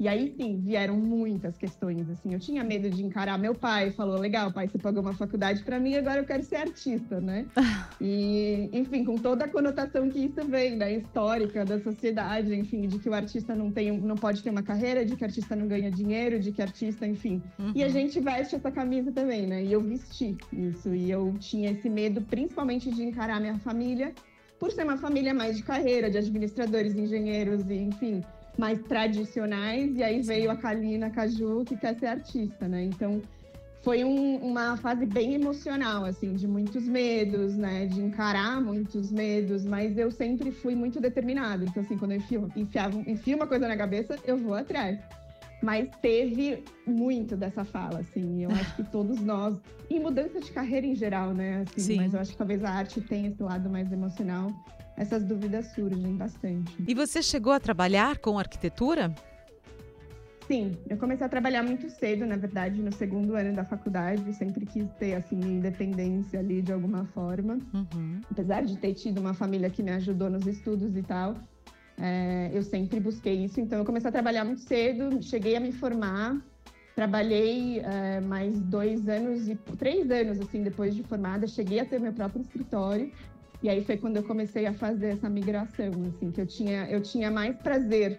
E 0.00 0.08
aí 0.08 0.34
sim, 0.34 0.58
vieram 0.62 0.96
muitas 0.96 1.58
questões, 1.58 2.08
assim. 2.08 2.32
Eu 2.32 2.40
tinha 2.40 2.64
medo 2.64 2.88
de 2.88 3.04
encarar 3.04 3.36
meu 3.36 3.54
pai, 3.54 3.90
falou: 3.90 4.16
"Legal, 4.16 4.50
pai, 4.50 4.66
você 4.66 4.78
pagou 4.78 5.02
uma 5.02 5.12
faculdade 5.12 5.62
para 5.62 5.78
mim, 5.78 5.94
agora 5.94 6.20
eu 6.20 6.24
quero 6.24 6.42
ser 6.42 6.56
artista", 6.56 7.20
né? 7.20 7.44
e, 8.00 8.70
enfim, 8.72 9.04
com 9.04 9.18
toda 9.18 9.44
a 9.44 9.48
conotação 9.48 10.08
que 10.08 10.18
isso 10.18 10.42
vem, 10.46 10.74
né, 10.74 10.96
histórica 10.96 11.66
da 11.66 11.78
sociedade, 11.78 12.54
enfim, 12.54 12.88
de 12.88 12.98
que 12.98 13.10
o 13.10 13.12
artista 13.12 13.54
não 13.54 13.70
tem, 13.70 13.92
não 14.00 14.16
pode 14.16 14.42
ter 14.42 14.48
uma 14.48 14.62
carreira, 14.62 15.04
de 15.04 15.14
que 15.16 15.22
o 15.22 15.26
artista 15.26 15.54
não 15.54 15.68
ganha 15.68 15.90
dinheiro, 15.90 16.40
de 16.40 16.50
que 16.50 16.62
artista, 16.62 17.06
enfim. 17.06 17.42
Uhum. 17.58 17.72
E 17.74 17.84
a 17.84 17.90
gente 17.90 18.18
veste 18.20 18.56
essa 18.56 18.70
camisa 18.70 19.12
também, 19.12 19.46
né? 19.46 19.62
E 19.62 19.70
eu 19.70 19.82
vesti 19.82 20.34
isso 20.50 20.94
e 20.94 21.10
eu 21.10 21.36
tinha 21.38 21.72
esse 21.72 21.90
medo 21.90 22.22
principalmente 22.22 22.90
de 22.90 23.02
encarar 23.02 23.38
minha 23.38 23.58
família, 23.58 24.14
por 24.58 24.70
ser 24.70 24.84
uma 24.84 24.96
família 24.96 25.34
mais 25.34 25.58
de 25.58 25.62
carreira, 25.62 26.10
de 26.10 26.16
administradores, 26.16 26.96
engenheiros 26.96 27.68
e, 27.68 27.74
enfim, 27.74 28.22
mais 28.60 28.78
tradicionais, 28.82 29.96
e 29.96 30.02
aí 30.02 30.20
veio 30.20 30.50
a 30.50 30.56
Kalina 30.56 31.08
Caju, 31.08 31.64
que 31.64 31.76
quer 31.76 31.98
ser 31.98 32.06
artista, 32.06 32.68
né? 32.68 32.84
Então, 32.84 33.22
foi 33.80 34.04
um, 34.04 34.36
uma 34.36 34.76
fase 34.76 35.06
bem 35.06 35.32
emocional, 35.32 36.04
assim, 36.04 36.34
de 36.34 36.46
muitos 36.46 36.84
medos, 36.86 37.56
né? 37.56 37.86
De 37.86 38.02
encarar 38.02 38.60
muitos 38.60 39.10
medos, 39.10 39.64
mas 39.64 39.96
eu 39.96 40.10
sempre 40.10 40.52
fui 40.52 40.74
muito 40.74 41.00
determinada. 41.00 41.64
Então, 41.64 41.82
assim, 41.82 41.96
quando 41.96 42.12
eu 42.12 42.18
enfio, 42.18 42.52
enfiava, 42.54 42.98
enfio 43.06 43.36
uma 43.36 43.46
coisa 43.46 43.66
na 43.66 43.78
cabeça, 43.78 44.18
eu 44.26 44.36
vou 44.36 44.52
atrás. 44.52 45.00
Mas 45.62 45.88
teve 46.02 46.62
muito 46.86 47.38
dessa 47.38 47.64
fala, 47.64 48.00
assim. 48.00 48.44
Eu 48.44 48.50
acho 48.50 48.76
que 48.76 48.84
todos 48.84 49.20
nós, 49.22 49.56
em 49.88 49.98
mudança 49.98 50.38
de 50.38 50.52
carreira 50.52 50.86
em 50.86 50.94
geral, 50.94 51.32
né? 51.32 51.64
Assim, 51.66 51.80
Sim. 51.80 51.96
Mas 51.96 52.12
eu 52.12 52.20
acho 52.20 52.32
que 52.32 52.36
talvez 52.36 52.62
a 52.62 52.70
arte 52.70 53.00
tenha 53.00 53.30
esse 53.30 53.42
lado 53.42 53.70
mais 53.70 53.90
emocional 53.90 54.52
essas 55.00 55.24
dúvidas 55.24 55.72
surgem 55.72 56.14
bastante. 56.14 56.76
E 56.86 56.94
você 56.94 57.22
chegou 57.22 57.54
a 57.54 57.58
trabalhar 57.58 58.18
com 58.18 58.38
arquitetura? 58.38 59.10
Sim, 60.46 60.76
eu 60.90 60.98
comecei 60.98 61.24
a 61.24 61.28
trabalhar 61.28 61.62
muito 61.62 61.88
cedo, 61.88 62.26
na 62.26 62.36
verdade, 62.36 62.82
no 62.82 62.92
segundo 62.92 63.34
ano 63.34 63.54
da 63.54 63.64
faculdade. 63.64 64.30
Sempre 64.34 64.66
quis 64.66 64.86
ter, 64.98 65.14
assim, 65.14 65.36
independência 65.36 66.38
ali 66.38 66.60
de 66.60 66.70
alguma 66.70 67.06
forma. 67.06 67.58
Uhum. 67.72 68.20
Apesar 68.30 68.62
de 68.62 68.76
ter 68.76 68.92
tido 68.92 69.18
uma 69.20 69.32
família 69.32 69.70
que 69.70 69.82
me 69.82 69.92
ajudou 69.92 70.28
nos 70.28 70.46
estudos 70.46 70.94
e 70.94 71.02
tal, 71.02 71.34
é, 71.96 72.50
eu 72.52 72.62
sempre 72.62 73.00
busquei 73.00 73.42
isso. 73.44 73.58
Então, 73.58 73.78
eu 73.78 73.86
comecei 73.86 74.10
a 74.10 74.12
trabalhar 74.12 74.44
muito 74.44 74.60
cedo, 74.60 75.22
cheguei 75.22 75.56
a 75.56 75.60
me 75.60 75.72
formar. 75.72 76.36
Trabalhei 76.94 77.80
é, 77.80 78.20
mais 78.20 78.60
dois 78.60 79.08
anos 79.08 79.48
e 79.48 79.54
três 79.78 80.10
anos 80.10 80.38
assim 80.40 80.62
depois 80.62 80.94
de 80.94 81.02
formada, 81.04 81.46
cheguei 81.46 81.80
a 81.80 81.84
ter 81.86 81.98
meu 81.98 82.12
próprio 82.12 82.42
escritório 82.42 83.10
e 83.62 83.68
aí 83.68 83.84
foi 83.84 83.96
quando 83.96 84.16
eu 84.16 84.22
comecei 84.22 84.66
a 84.66 84.72
fazer 84.72 85.08
essa 85.08 85.28
migração, 85.28 85.90
assim, 86.08 86.30
que 86.30 86.40
eu 86.40 86.46
tinha, 86.46 86.90
eu 86.90 87.00
tinha 87.00 87.30
mais 87.30 87.56
prazer 87.56 88.18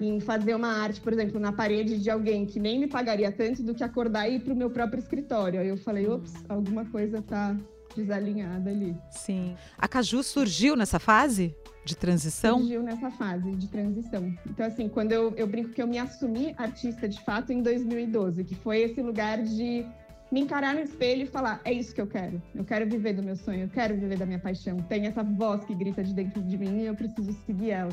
em 0.00 0.20
fazer 0.20 0.54
uma 0.54 0.68
arte, 0.68 1.00
por 1.00 1.12
exemplo, 1.12 1.40
na 1.40 1.52
parede 1.52 1.98
de 1.98 2.10
alguém 2.10 2.44
que 2.44 2.58
nem 2.58 2.78
me 2.78 2.86
pagaria 2.86 3.30
tanto 3.30 3.62
do 3.62 3.74
que 3.74 3.84
acordar 3.84 4.28
e 4.28 4.36
ir 4.36 4.40
para 4.40 4.52
o 4.52 4.56
meu 4.56 4.70
próprio 4.70 4.98
escritório. 4.98 5.60
Aí 5.60 5.68
eu 5.68 5.76
falei, 5.76 6.06
ops, 6.06 6.34
alguma 6.48 6.84
coisa 6.86 7.22
tá 7.22 7.56
desalinhada 7.96 8.70
ali. 8.70 8.96
Sim. 9.10 9.54
A 9.78 9.86
Caju 9.86 10.22
surgiu 10.22 10.76
nessa 10.76 10.98
fase 10.98 11.54
de 11.84 11.96
transição? 11.96 12.58
Surgiu 12.58 12.82
nessa 12.82 13.10
fase 13.10 13.52
de 13.52 13.68
transição. 13.68 14.34
Então, 14.48 14.66
assim, 14.66 14.88
quando 14.88 15.12
eu, 15.12 15.32
eu 15.36 15.46
brinco 15.46 15.70
que 15.70 15.80
eu 15.80 15.86
me 15.86 15.98
assumi 15.98 16.54
artista 16.58 17.08
de 17.08 17.22
fato 17.22 17.52
em 17.52 17.62
2012, 17.62 18.42
que 18.44 18.54
foi 18.54 18.80
esse 18.82 19.00
lugar 19.00 19.42
de 19.42 19.86
me 20.34 20.40
encarar 20.40 20.74
no 20.74 20.80
espelho 20.80 21.22
e 21.22 21.26
falar: 21.26 21.60
é 21.64 21.72
isso 21.72 21.94
que 21.94 22.00
eu 22.00 22.08
quero. 22.08 22.42
Eu 22.52 22.64
quero 22.64 22.84
viver 22.90 23.12
do 23.12 23.22
meu 23.22 23.36
sonho, 23.36 23.62
eu 23.62 23.68
quero 23.68 23.94
viver 23.94 24.18
da 24.18 24.26
minha 24.26 24.40
paixão. 24.40 24.76
Tem 24.78 25.06
essa 25.06 25.22
voz 25.22 25.64
que 25.64 25.72
grita 25.72 26.02
de 26.02 26.12
dentro 26.12 26.42
de 26.42 26.58
mim 26.58 26.80
e 26.80 26.86
eu 26.86 26.94
preciso 26.96 27.32
seguir 27.46 27.70
ela. 27.70 27.92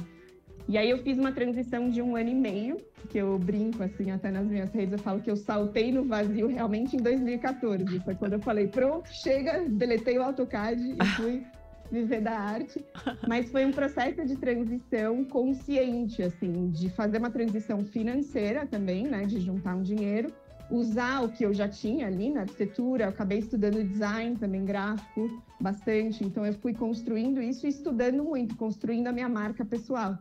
E 0.67 0.75
aí 0.75 0.89
eu 0.89 0.97
fiz 1.03 1.19
uma 1.19 1.31
transição 1.31 1.89
de 1.89 2.01
um 2.01 2.15
ano 2.15 2.29
e 2.29 2.35
meio, 2.35 2.77
que 3.09 3.19
eu 3.19 3.37
brinco 3.37 3.83
assim 3.83 4.09
até 4.09 4.31
nas 4.31 4.47
minhas 4.47 4.71
redes, 4.71 4.93
eu 4.93 4.99
falo 4.99 5.19
que 5.19 5.29
eu 5.29 5.35
saltei 5.35 5.91
no 5.91 6.03
vazio 6.03 6.47
realmente 6.47 6.95
em 6.95 6.99
2014. 6.99 7.99
Foi 7.99 8.15
quando 8.15 8.33
eu 8.33 8.39
falei, 8.39 8.67
pronto, 8.67 9.07
chega, 9.11 9.67
deletei 9.67 10.17
o 10.17 10.23
AutoCAD 10.23 10.97
e 10.99 11.05
fui 11.15 11.43
viver 11.91 12.21
da 12.21 12.39
arte. 12.39 12.83
Mas 13.27 13.51
foi 13.51 13.65
um 13.65 13.71
processo 13.71 14.25
de 14.25 14.35
transição 14.37 15.25
consciente, 15.25 16.23
assim, 16.23 16.69
de 16.69 16.89
fazer 16.89 17.17
uma 17.17 17.29
transição 17.29 17.83
financeira 17.83 18.65
também, 18.65 19.07
né, 19.07 19.25
de 19.25 19.39
juntar 19.39 19.75
um 19.75 19.81
dinheiro 19.81 20.31
usar 20.71 21.23
o 21.23 21.29
que 21.29 21.45
eu 21.45 21.53
já 21.53 21.67
tinha 21.67 22.07
ali 22.07 22.29
na 22.31 22.41
arquitetura. 22.41 23.05
Eu 23.05 23.09
acabei 23.09 23.39
estudando 23.39 23.83
design 23.83 24.37
também 24.37 24.65
gráfico 24.65 25.43
bastante, 25.59 26.23
então 26.23 26.45
eu 26.45 26.53
fui 26.53 26.73
construindo 26.73 27.41
isso 27.41 27.67
e 27.67 27.69
estudando 27.69 28.23
muito, 28.23 28.55
construindo 28.55 29.07
a 29.07 29.11
minha 29.11 29.29
marca 29.29 29.63
pessoal. 29.63 30.17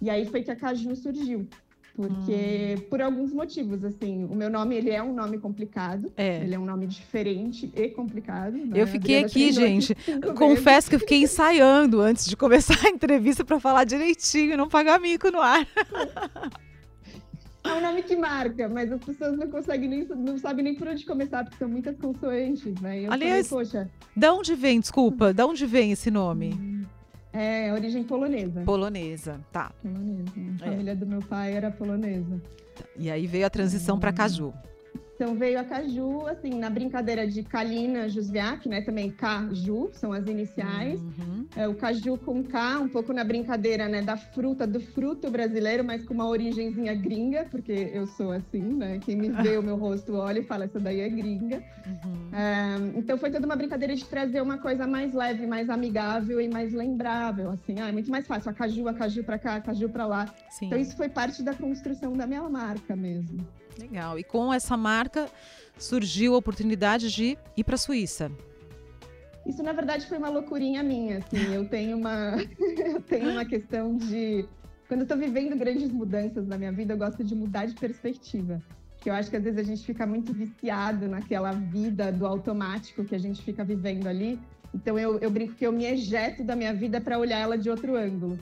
E 0.00 0.08
aí 0.08 0.24
foi 0.26 0.42
que 0.42 0.50
a 0.50 0.56
Caju 0.56 0.94
surgiu. 0.96 1.46
Porque, 1.96 2.76
hum. 2.78 2.82
por 2.88 3.02
alguns 3.02 3.32
motivos, 3.32 3.84
assim, 3.84 4.24
o 4.30 4.36
meu 4.36 4.48
nome, 4.48 4.76
ele 4.76 4.90
é 4.90 5.02
um 5.02 5.12
nome 5.12 5.36
complicado. 5.36 6.12
É. 6.16 6.44
Ele 6.44 6.54
é 6.54 6.58
um 6.58 6.64
nome 6.64 6.86
diferente 6.86 7.72
e 7.74 7.88
complicado. 7.88 8.56
Né? 8.56 8.80
Eu 8.80 8.86
fiquei 8.86 9.24
aqui, 9.24 9.50
gente. 9.50 9.96
Confesso 10.36 10.88
que 10.88 10.94
eu 10.94 11.00
fiquei 11.00 11.22
ensaiando 11.22 12.00
antes 12.00 12.26
de 12.26 12.36
começar 12.36 12.86
a 12.86 12.88
entrevista 12.88 13.44
para 13.44 13.58
falar 13.58 13.82
direitinho 13.82 14.52
e 14.52 14.56
não 14.56 14.68
pagar 14.68 15.00
mico 15.00 15.28
no 15.32 15.40
ar. 15.40 15.66
É 17.68 17.74
um 17.74 17.82
nome 17.82 18.02
que 18.02 18.16
marca, 18.16 18.66
mas 18.66 18.90
as 18.90 19.04
pessoas 19.04 19.36
não 19.36 19.46
conseguem 19.48 19.88
nem, 19.90 20.08
não 20.08 20.38
sabem 20.38 20.64
nem 20.64 20.74
por 20.74 20.88
onde 20.88 21.04
começar, 21.04 21.44
porque 21.44 21.58
são 21.58 21.68
muitas 21.68 21.94
consoantes, 21.98 22.80
né? 22.80 23.00
Eu 23.00 23.12
Aliás, 23.12 23.46
falei, 23.46 23.66
poxa. 23.66 23.90
Da 24.16 24.32
onde 24.32 24.54
vem, 24.54 24.80
desculpa, 24.80 25.34
da 25.34 25.46
onde 25.46 25.66
vem 25.66 25.92
esse 25.92 26.10
nome? 26.10 26.86
É 27.30 27.70
origem 27.72 28.02
polonesa. 28.02 28.62
Polonesa, 28.62 29.40
tá. 29.52 29.70
Polonesa. 29.82 30.32
A 30.62 30.66
é. 30.66 30.70
família 30.70 30.96
do 30.96 31.06
meu 31.06 31.20
pai 31.20 31.52
era 31.52 31.70
polonesa. 31.70 32.40
E 32.96 33.10
aí 33.10 33.26
veio 33.26 33.44
a 33.46 33.50
transição 33.50 33.98
é. 33.98 34.00
para 34.00 34.12
Caju. 34.12 34.54
Então 35.18 35.34
veio 35.34 35.58
a 35.58 35.64
Caju, 35.64 36.28
assim, 36.28 36.50
na 36.50 36.70
brincadeira 36.70 37.26
de 37.26 37.42
Kalina 37.42 38.08
Jusviak, 38.08 38.68
né? 38.68 38.82
Também 38.82 39.10
Caju, 39.10 39.90
são 39.92 40.12
as 40.12 40.24
iniciais. 40.28 41.00
Uhum. 41.00 41.44
É, 41.56 41.66
o 41.66 41.74
Caju 41.74 42.16
com 42.18 42.44
K, 42.44 42.78
um 42.78 42.88
pouco 42.88 43.12
na 43.12 43.24
brincadeira, 43.24 43.88
né? 43.88 44.00
Da 44.00 44.16
fruta, 44.16 44.64
do 44.64 44.78
fruto 44.78 45.28
brasileiro, 45.28 45.82
mas 45.82 46.04
com 46.04 46.14
uma 46.14 46.28
origenzinha 46.28 46.94
gringa, 46.94 47.48
porque 47.50 47.90
eu 47.92 48.06
sou 48.06 48.30
assim, 48.30 48.62
né? 48.62 49.00
Quem 49.00 49.16
me 49.16 49.28
vê 49.28 49.58
o 49.58 49.62
meu 49.62 49.76
rosto 49.76 50.14
olha 50.14 50.38
e 50.38 50.44
fala, 50.44 50.66
essa 50.66 50.78
daí 50.78 51.00
é 51.00 51.08
gringa. 51.08 51.64
Uhum. 51.84 52.30
É, 52.32 52.96
então 52.96 53.18
foi 53.18 53.32
toda 53.32 53.44
uma 53.44 53.56
brincadeira 53.56 53.96
de 53.96 54.04
trazer 54.04 54.40
uma 54.40 54.58
coisa 54.58 54.86
mais 54.86 55.12
leve, 55.12 55.48
mais 55.48 55.68
amigável 55.68 56.40
e 56.40 56.48
mais 56.48 56.72
lembrável, 56.72 57.50
assim. 57.50 57.74
Ah, 57.80 57.88
é 57.88 57.92
muito 57.92 58.08
mais 58.08 58.24
fácil, 58.24 58.52
a 58.52 58.54
Caju, 58.54 58.86
a 58.86 58.94
Caju 58.94 59.24
pra 59.24 59.36
cá, 59.36 59.56
a 59.56 59.60
Caju 59.60 59.88
pra 59.88 60.06
lá. 60.06 60.32
Sim. 60.48 60.66
Então 60.66 60.78
isso 60.78 60.96
foi 60.96 61.08
parte 61.08 61.42
da 61.42 61.54
construção 61.54 62.12
da 62.12 62.24
minha 62.24 62.48
marca 62.48 62.94
mesmo. 62.94 63.44
Legal. 63.78 64.18
E 64.18 64.24
com 64.24 64.52
essa 64.52 64.76
marca 64.76 65.28
surgiu 65.78 66.34
a 66.34 66.38
oportunidade 66.38 67.10
de 67.10 67.38
ir 67.56 67.64
para 67.64 67.76
a 67.76 67.78
Suíça. 67.78 68.30
Isso, 69.46 69.62
na 69.62 69.72
verdade, 69.72 70.06
foi 70.06 70.18
uma 70.18 70.28
loucurinha 70.28 70.82
minha, 70.82 71.18
assim. 71.18 71.54
Eu 71.54 71.66
tenho 71.66 71.96
uma, 71.96 72.36
eu 72.60 73.00
tenho 73.00 73.30
uma 73.30 73.44
questão 73.44 73.96
de... 73.96 74.44
Quando 74.86 75.02
eu 75.02 75.06
tô 75.06 75.16
vivendo 75.16 75.56
grandes 75.56 75.90
mudanças 75.90 76.46
na 76.46 76.58
minha 76.58 76.72
vida, 76.72 76.94
eu 76.94 76.98
gosto 76.98 77.22
de 77.22 77.34
mudar 77.34 77.66
de 77.66 77.74
perspectiva. 77.74 78.60
Que 79.00 79.10
eu 79.10 79.14
acho 79.14 79.30
que 79.30 79.36
às 79.36 79.44
vezes 79.44 79.58
a 79.58 79.62
gente 79.62 79.84
fica 79.84 80.06
muito 80.06 80.32
viciado 80.32 81.06
naquela 81.08 81.52
vida 81.52 82.10
do 82.10 82.26
automático 82.26 83.04
que 83.04 83.14
a 83.14 83.18
gente 83.18 83.42
fica 83.42 83.64
vivendo 83.64 84.06
ali. 84.06 84.38
Então 84.74 84.98
eu, 84.98 85.18
eu 85.18 85.30
brinco 85.30 85.54
que 85.54 85.66
eu 85.66 85.72
me 85.72 85.84
ejeto 85.84 86.42
da 86.42 86.56
minha 86.56 86.74
vida 86.74 87.00
para 87.00 87.18
olhar 87.18 87.38
ela 87.38 87.56
de 87.56 87.70
outro 87.70 87.96
ângulo. 87.96 88.38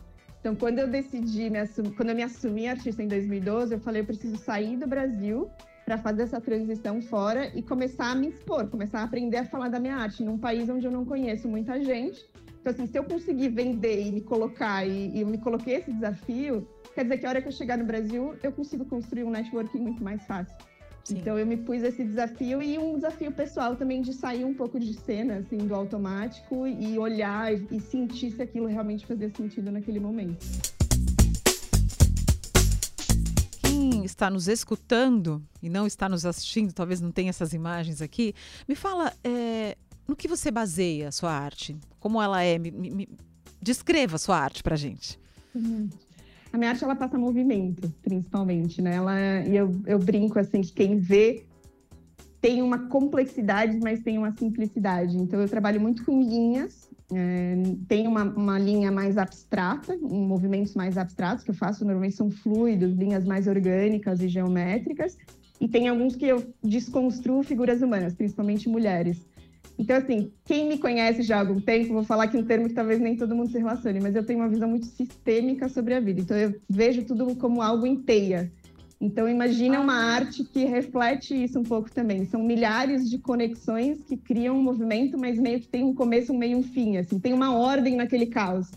Então, 0.46 0.54
quando 0.54 0.78
eu 0.78 0.86
decidi, 0.86 1.50
quando 1.96 2.10
eu 2.10 2.14
me 2.14 2.22
assumi 2.22 2.68
artista 2.68 3.02
em 3.02 3.08
2012, 3.08 3.74
eu 3.74 3.80
falei, 3.80 4.02
eu 4.02 4.06
preciso 4.06 4.36
sair 4.36 4.76
do 4.76 4.86
Brasil 4.86 5.50
para 5.84 5.98
fazer 5.98 6.22
essa 6.22 6.40
transição 6.40 7.02
fora 7.02 7.50
e 7.52 7.60
começar 7.60 8.12
a 8.12 8.14
me 8.14 8.28
expor, 8.28 8.68
começar 8.68 9.00
a 9.00 9.02
aprender 9.02 9.38
a 9.38 9.44
falar 9.44 9.70
da 9.70 9.80
minha 9.80 9.96
arte 9.96 10.22
num 10.22 10.38
país 10.38 10.68
onde 10.68 10.86
eu 10.86 10.92
não 10.92 11.04
conheço 11.04 11.48
muita 11.48 11.82
gente. 11.82 12.24
Então, 12.60 12.72
assim, 12.72 12.86
se 12.86 12.96
eu 12.96 13.02
conseguir 13.02 13.48
vender 13.48 14.06
e 14.06 14.12
me 14.12 14.20
colocar, 14.20 14.86
e, 14.86 15.10
e 15.16 15.22
eu 15.22 15.26
me 15.26 15.38
coloquei 15.38 15.78
esse 15.78 15.92
desafio, 15.92 16.64
quer 16.94 17.02
dizer 17.02 17.18
que 17.18 17.26
a 17.26 17.28
hora 17.28 17.42
que 17.42 17.48
eu 17.48 17.52
chegar 17.52 17.76
no 17.76 17.84
Brasil, 17.84 18.36
eu 18.40 18.52
consigo 18.52 18.84
construir 18.84 19.24
um 19.24 19.30
networking 19.30 19.80
muito 19.80 20.04
mais 20.04 20.24
fácil. 20.28 20.56
Sim. 21.06 21.18
Então, 21.18 21.38
eu 21.38 21.46
me 21.46 21.56
pus 21.56 21.84
esse 21.84 22.02
desafio 22.02 22.60
e 22.60 22.76
um 22.76 22.96
desafio 22.96 23.30
pessoal 23.30 23.76
também 23.76 24.02
de 24.02 24.12
sair 24.12 24.44
um 24.44 24.52
pouco 24.52 24.80
de 24.80 24.92
cena, 24.92 25.36
assim, 25.36 25.58
do 25.58 25.72
automático 25.72 26.66
e 26.66 26.98
olhar 26.98 27.52
e 27.52 27.80
sentir 27.80 28.32
se 28.32 28.42
aquilo 28.42 28.66
realmente 28.66 29.06
fazia 29.06 29.30
sentido 29.30 29.70
naquele 29.70 30.00
momento. 30.00 30.44
está 34.04 34.30
nos 34.30 34.48
escutando 34.48 35.46
e 35.62 35.68
não 35.68 35.86
está 35.86 36.08
nos 36.08 36.24
assistindo, 36.24 36.72
talvez 36.72 37.00
não 37.00 37.12
tenha 37.12 37.30
essas 37.30 37.52
imagens 37.52 38.00
aqui, 38.00 38.34
me 38.66 38.74
fala 38.74 39.12
é, 39.22 39.76
no 40.08 40.16
que 40.16 40.26
você 40.26 40.50
baseia 40.50 41.08
a 41.08 41.12
sua 41.12 41.32
arte, 41.32 41.76
como 42.00 42.22
ela 42.22 42.42
é, 42.42 42.56
me, 42.58 42.70
me, 42.70 43.08
descreva 43.60 44.16
a 44.16 44.18
sua 44.18 44.38
arte 44.38 44.62
para 44.62 44.74
gente. 44.74 45.18
Uhum. 45.54 45.90
A 46.52 46.58
minha 46.58 46.70
arte 46.70 46.84
ela 46.84 46.96
passa 46.96 47.18
movimento, 47.18 47.92
principalmente, 48.02 48.80
né? 48.80 48.94
Ela, 48.94 49.40
e 49.46 49.56
eu, 49.56 49.70
eu 49.86 49.98
brinco 49.98 50.38
assim 50.38 50.60
que 50.60 50.72
quem 50.72 50.98
vê 50.98 51.44
tem 52.40 52.62
uma 52.62 52.88
complexidade, 52.88 53.78
mas 53.82 54.00
tem 54.00 54.18
uma 54.18 54.32
simplicidade. 54.32 55.16
Então 55.16 55.40
eu 55.40 55.48
trabalho 55.48 55.80
muito 55.80 56.04
com 56.04 56.20
linhas 56.20 56.86
é, 57.14 57.54
tem 57.86 58.08
uma, 58.08 58.24
uma, 58.24 58.58
linha 58.58 58.90
mais 58.90 59.16
abstrata, 59.16 59.96
movimentos 59.96 60.74
mais 60.74 60.98
abstratos 60.98 61.44
que 61.44 61.50
eu 61.50 61.54
faço, 61.54 61.84
normalmente 61.84 62.16
são 62.16 62.30
fluidos, 62.30 62.92
linhas 62.94 63.24
mais 63.24 63.46
orgânicas 63.46 64.20
e 64.20 64.28
geométricas, 64.28 65.16
e 65.60 65.68
tem 65.68 65.88
alguns 65.88 66.16
que 66.16 66.26
eu 66.26 66.52
desconstruo 66.62 67.44
figuras 67.44 67.80
humanas, 67.80 68.12
principalmente 68.14 68.68
mulheres. 68.68 69.24
Então, 69.78 69.96
assim, 69.96 70.32
quem 70.44 70.68
me 70.68 70.78
conhece 70.78 71.22
já 71.22 71.36
há 71.36 71.40
algum 71.40 71.60
tempo, 71.60 71.92
vou 71.92 72.04
falar 72.04 72.24
aqui 72.24 72.36
um 72.36 72.44
termo 72.44 72.66
que 72.66 72.74
talvez 72.74 72.98
nem 72.98 73.16
todo 73.16 73.34
mundo 73.34 73.50
se 73.50 73.58
relacione, 73.58 74.00
mas 74.00 74.16
eu 74.16 74.24
tenho 74.24 74.38
uma 74.40 74.48
visão 74.48 74.68
muito 74.68 74.86
sistêmica 74.86 75.68
sobre 75.68 75.94
a 75.94 76.00
vida. 76.00 76.20
Então, 76.20 76.36
eu 76.36 76.54
vejo 76.68 77.04
tudo 77.04 77.36
como 77.36 77.60
algo 77.60 77.86
em 77.86 77.96
teia. 77.96 78.50
Então, 78.98 79.28
imagina 79.28 79.78
uma 79.78 79.92
ah. 79.92 80.14
arte 80.14 80.42
que 80.44 80.64
reflete 80.64 81.34
isso 81.34 81.58
um 81.58 81.62
pouco 81.62 81.90
também. 81.92 82.24
São 82.24 82.42
milhares 82.42 83.10
de 83.10 83.18
conexões 83.18 84.00
que 84.00 84.16
criam 84.16 84.56
um 84.56 84.62
movimento, 84.62 85.18
mas 85.18 85.38
meio 85.38 85.60
que 85.60 85.68
tem 85.68 85.84
um 85.84 85.94
começo, 85.94 86.32
um 86.32 86.38
meio 86.38 86.52
e 86.52 86.56
um 86.56 86.62
fim. 86.62 86.96
Assim, 86.96 87.18
tem 87.18 87.34
uma 87.34 87.54
ordem 87.54 87.96
naquele 87.96 88.26
caos. 88.26 88.70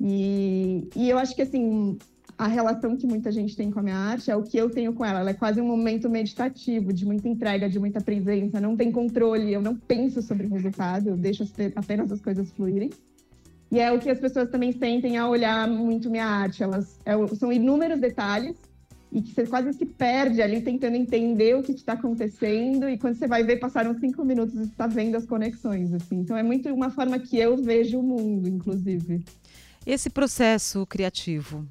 E, 0.00 0.88
e 0.94 1.10
eu 1.10 1.18
acho 1.18 1.34
que, 1.34 1.42
assim, 1.42 1.98
a 2.40 2.46
relação 2.46 2.96
que 2.96 3.06
muita 3.06 3.30
gente 3.30 3.54
tem 3.54 3.70
com 3.70 3.80
a 3.80 3.82
minha 3.82 3.98
arte 3.98 4.30
é 4.30 4.34
o 4.34 4.42
que 4.42 4.56
eu 4.56 4.70
tenho 4.70 4.94
com 4.94 5.04
ela. 5.04 5.20
Ela 5.20 5.30
é 5.30 5.34
quase 5.34 5.60
um 5.60 5.66
momento 5.66 6.08
meditativo, 6.08 6.90
de 6.90 7.04
muita 7.04 7.28
entrega, 7.28 7.68
de 7.68 7.78
muita 7.78 8.00
presença. 8.00 8.58
Não 8.58 8.74
tem 8.74 8.90
controle, 8.90 9.52
eu 9.52 9.60
não 9.60 9.76
penso 9.76 10.22
sobre 10.22 10.46
o 10.46 10.48
resultado, 10.48 11.10
eu 11.10 11.18
deixo 11.18 11.44
apenas 11.76 12.10
as 12.10 12.18
coisas 12.18 12.50
fluírem. 12.52 12.88
E 13.70 13.78
é 13.78 13.92
o 13.92 13.98
que 13.98 14.08
as 14.08 14.18
pessoas 14.18 14.48
também 14.48 14.72
sentem 14.72 15.18
ao 15.18 15.30
olhar 15.30 15.68
muito 15.68 16.08
minha 16.08 16.24
arte. 16.24 16.62
Elas 16.62 16.98
é, 17.04 17.12
são 17.36 17.52
inúmeros 17.52 18.00
detalhes 18.00 18.56
e 19.12 19.20
que 19.20 19.34
você 19.34 19.46
quase 19.46 19.74
se 19.74 19.84
perde 19.84 20.40
ali 20.40 20.62
tentando 20.62 20.96
entender 20.96 21.54
o 21.56 21.62
que 21.62 21.72
está 21.72 21.92
acontecendo 21.92 22.88
e 22.88 22.96
quando 22.96 23.16
você 23.16 23.26
vai 23.26 23.44
ver 23.44 23.58
passaram 23.58 23.92
cinco 23.98 24.24
minutos 24.24 24.54
e 24.54 24.62
está 24.62 24.86
vendo 24.86 25.16
as 25.16 25.26
conexões 25.26 25.92
assim 25.92 26.20
então 26.20 26.36
é 26.36 26.44
muito 26.44 26.72
uma 26.72 26.90
forma 26.90 27.18
que 27.18 27.36
eu 27.36 27.56
vejo 27.56 27.98
o 27.98 28.04
mundo 28.04 28.48
inclusive 28.48 29.24
esse 29.84 30.08
processo 30.08 30.86
criativo 30.86 31.66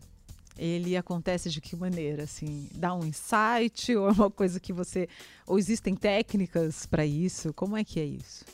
ele 0.59 0.97
acontece 0.97 1.49
de 1.49 1.61
que 1.61 1.75
maneira 1.75 2.23
assim 2.23 2.67
dá 2.75 2.93
um 2.93 3.05
insight 3.05 3.95
ou 3.95 4.09
é 4.09 4.11
uma 4.11 4.29
coisa 4.29 4.59
que 4.59 4.73
você 4.73 5.07
ou 5.47 5.57
existem 5.57 5.95
técnicas 5.95 6.85
para 6.85 7.05
isso 7.05 7.53
como 7.53 7.77
é 7.77 7.83
que 7.83 7.99
é 7.99 8.05
isso 8.05 8.45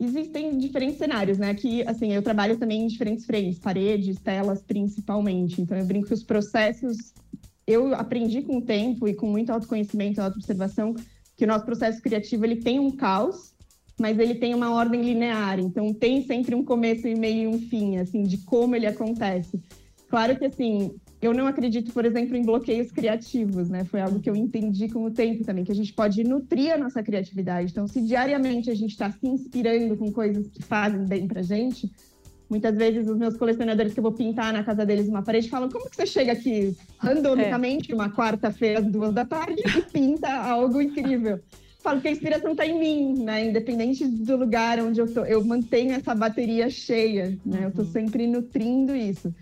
existem 0.00 0.56
diferentes 0.56 0.96
cenários, 0.96 1.36
né? 1.36 1.52
Que, 1.52 1.86
assim, 1.86 2.10
eu 2.10 2.22
trabalho 2.22 2.56
também 2.56 2.84
em 2.84 2.86
diferentes 2.86 3.26
frentes, 3.26 3.58
paredes, 3.58 4.18
telas, 4.18 4.62
principalmente. 4.62 5.60
Então, 5.60 5.76
eu 5.76 5.84
brinco 5.84 6.08
que 6.08 6.14
os 6.14 6.22
processos 6.22 7.12
eu 7.66 7.94
aprendi 7.94 8.42
com 8.42 8.56
o 8.56 8.62
tempo 8.62 9.06
e 9.06 9.14
com 9.14 9.26
muito 9.26 9.50
autoconhecimento, 9.50 10.20
autoobservação, 10.20 10.94
que 11.36 11.44
o 11.44 11.46
nosso 11.46 11.64
processo 11.64 12.02
criativo 12.02 12.44
ele 12.44 12.56
tem 12.56 12.80
um 12.80 12.90
caos, 12.90 13.54
mas 13.98 14.18
ele 14.18 14.34
tem 14.34 14.54
uma 14.54 14.72
ordem 14.72 15.02
linear. 15.02 15.60
Então 15.60 15.92
tem 15.94 16.26
sempre 16.26 16.54
um 16.54 16.64
começo 16.64 17.06
e 17.06 17.14
meio 17.14 17.42
e 17.42 17.46
um 17.54 17.60
fim, 17.60 17.98
assim, 17.98 18.24
de 18.24 18.38
como 18.38 18.74
ele 18.74 18.86
acontece. 18.86 19.60
Claro 20.10 20.36
que 20.36 20.44
assim, 20.44 20.92
eu 21.22 21.32
não 21.32 21.46
acredito, 21.46 21.92
por 21.92 22.04
exemplo, 22.04 22.36
em 22.36 22.42
bloqueios 22.42 22.90
criativos, 22.90 23.68
né? 23.70 23.84
Foi 23.84 24.00
algo 24.00 24.18
que 24.18 24.28
eu 24.28 24.34
entendi 24.34 24.88
com 24.88 25.04
o 25.04 25.10
tempo 25.10 25.44
também, 25.44 25.64
que 25.64 25.70
a 25.70 25.74
gente 25.74 25.92
pode 25.92 26.24
nutrir 26.24 26.74
a 26.74 26.76
nossa 26.76 27.00
criatividade. 27.00 27.70
Então, 27.70 27.86
se 27.86 28.00
diariamente 28.00 28.68
a 28.68 28.74
gente 28.74 28.90
está 28.90 29.08
se 29.10 29.24
inspirando 29.26 29.96
com 29.96 30.10
coisas 30.10 30.48
que 30.48 30.62
fazem 30.62 31.06
bem 31.06 31.28
pra 31.28 31.42
gente, 31.42 31.90
Muitas 32.50 32.76
vezes 32.76 33.06
os 33.06 33.16
meus 33.16 33.36
colecionadores 33.36 33.94
que 33.94 34.00
eu 34.00 34.02
vou 34.02 34.10
pintar 34.10 34.52
na 34.52 34.64
casa 34.64 34.84
deles 34.84 35.06
uma 35.06 35.22
parede 35.22 35.48
falam: 35.48 35.68
como 35.68 35.88
que 35.88 35.94
você 35.94 36.04
chega 36.04 36.32
aqui 36.32 36.76
randomicamente, 36.98 37.92
é. 37.92 37.94
uma 37.94 38.10
quarta-feira, 38.10 38.82
duas 38.82 39.14
da 39.14 39.24
tarde, 39.24 39.62
e 39.64 39.82
pinta 39.82 40.28
algo 40.28 40.82
incrível? 40.82 41.38
Falo 41.78 42.00
que 42.00 42.08
a 42.08 42.10
inspiração 42.10 42.50
está 42.50 42.66
em 42.66 42.76
mim, 42.76 43.22
né? 43.22 43.46
Independente 43.46 44.04
do 44.04 44.36
lugar 44.36 44.80
onde 44.80 45.00
eu 45.00 45.06
tô, 45.14 45.24
eu 45.24 45.44
mantenho 45.44 45.92
essa 45.92 46.12
bateria 46.12 46.68
cheia, 46.68 47.38
né? 47.46 47.58
Uhum. 47.58 47.62
Eu 47.62 47.68
estou 47.68 47.84
sempre 47.84 48.26
nutrindo 48.26 48.96
isso. 48.96 49.32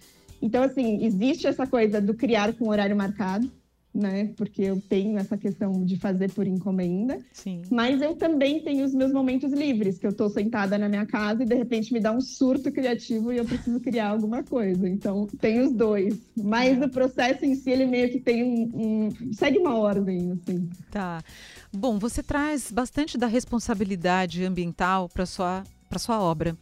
Então, 0.40 0.62
assim, 0.62 1.04
existe 1.04 1.46
essa 1.46 1.66
coisa 1.66 2.00
do 2.00 2.14
criar 2.14 2.52
com 2.54 2.68
horário 2.68 2.96
marcado, 2.96 3.50
né? 3.94 4.32
Porque 4.36 4.62
eu 4.62 4.80
tenho 4.88 5.18
essa 5.18 5.36
questão 5.36 5.84
de 5.84 5.96
fazer 5.96 6.30
por 6.32 6.46
encomenda. 6.46 7.18
Sim. 7.32 7.62
Mas 7.70 8.00
eu 8.00 8.14
também 8.14 8.62
tenho 8.62 8.84
os 8.84 8.94
meus 8.94 9.12
momentos 9.12 9.52
livres, 9.52 9.98
que 9.98 10.06
eu 10.06 10.10
estou 10.10 10.30
sentada 10.30 10.78
na 10.78 10.88
minha 10.88 11.06
casa 11.06 11.42
e 11.42 11.46
de 11.46 11.54
repente 11.54 11.92
me 11.92 12.00
dá 12.00 12.12
um 12.12 12.20
surto 12.20 12.70
criativo 12.70 13.32
e 13.32 13.38
eu 13.38 13.44
preciso 13.44 13.80
criar 13.80 14.10
alguma 14.10 14.42
coisa. 14.42 14.88
Então, 14.88 15.26
tem 15.40 15.60
os 15.60 15.72
dois. 15.72 16.16
Mas 16.36 16.80
é. 16.80 16.84
o 16.84 16.88
processo 16.88 17.44
em 17.44 17.54
si, 17.54 17.70
ele 17.70 17.86
meio 17.86 18.10
que 18.10 18.20
tem 18.20 18.44
um, 18.44 18.70
um 18.74 19.32
segue 19.32 19.58
uma 19.58 19.74
ordem, 19.74 20.32
assim. 20.32 20.68
Tá. 20.90 21.22
Bom, 21.72 21.98
você 21.98 22.22
traz 22.22 22.70
bastante 22.70 23.18
da 23.18 23.26
responsabilidade 23.26 24.44
ambiental 24.44 25.08
para 25.08 25.26
sua 25.26 25.64
para 25.88 25.98
sua 25.98 26.20
obra. 26.20 26.54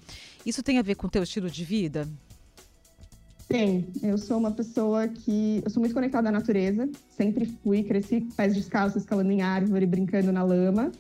Isso 0.44 0.62
tem 0.62 0.78
a 0.78 0.82
ver 0.82 0.94
com 0.94 1.08
o 1.08 1.10
teu 1.10 1.24
estilo 1.24 1.50
de 1.50 1.64
vida? 1.64 2.08
Tem. 3.48 3.86
Eu 4.02 4.18
sou 4.18 4.38
uma 4.38 4.50
pessoa 4.50 5.06
que. 5.06 5.62
Eu 5.64 5.70
sou 5.70 5.80
muito 5.80 5.94
conectada 5.94 6.28
à 6.28 6.32
natureza. 6.32 6.88
Sempre 7.10 7.46
fui, 7.46 7.84
cresci 7.84 8.26
pés 8.36 8.54
descalços, 8.54 9.02
escalando 9.02 9.30
em 9.30 9.42
árvore, 9.42 9.86
brincando 9.86 10.32
na 10.32 10.42
lama. 10.42 10.90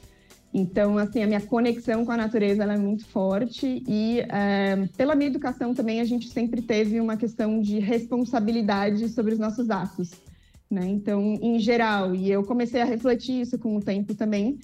Então, 0.54 0.96
assim, 0.96 1.22
a 1.22 1.26
minha 1.26 1.40
conexão 1.40 2.06
com 2.06 2.12
a 2.12 2.16
natureza 2.16 2.62
é 2.64 2.78
muito 2.78 3.04
forte. 3.06 3.82
E 3.86 4.20
é, 4.20 4.88
pela 4.96 5.14
minha 5.14 5.28
educação 5.28 5.74
também, 5.74 6.00
a 6.00 6.04
gente 6.04 6.30
sempre 6.30 6.62
teve 6.62 7.00
uma 7.00 7.16
questão 7.16 7.60
de 7.60 7.78
responsabilidade 7.78 9.08
sobre 9.08 9.34
os 9.34 9.38
nossos 9.38 9.68
atos. 9.68 10.12
Né? 10.70 10.86
Então, 10.86 11.34
em 11.42 11.58
geral, 11.58 12.14
e 12.14 12.30
eu 12.30 12.42
comecei 12.44 12.80
a 12.80 12.84
refletir 12.84 13.40
isso 13.40 13.58
com 13.58 13.76
o 13.76 13.80
tempo 13.80 14.14
também, 14.14 14.58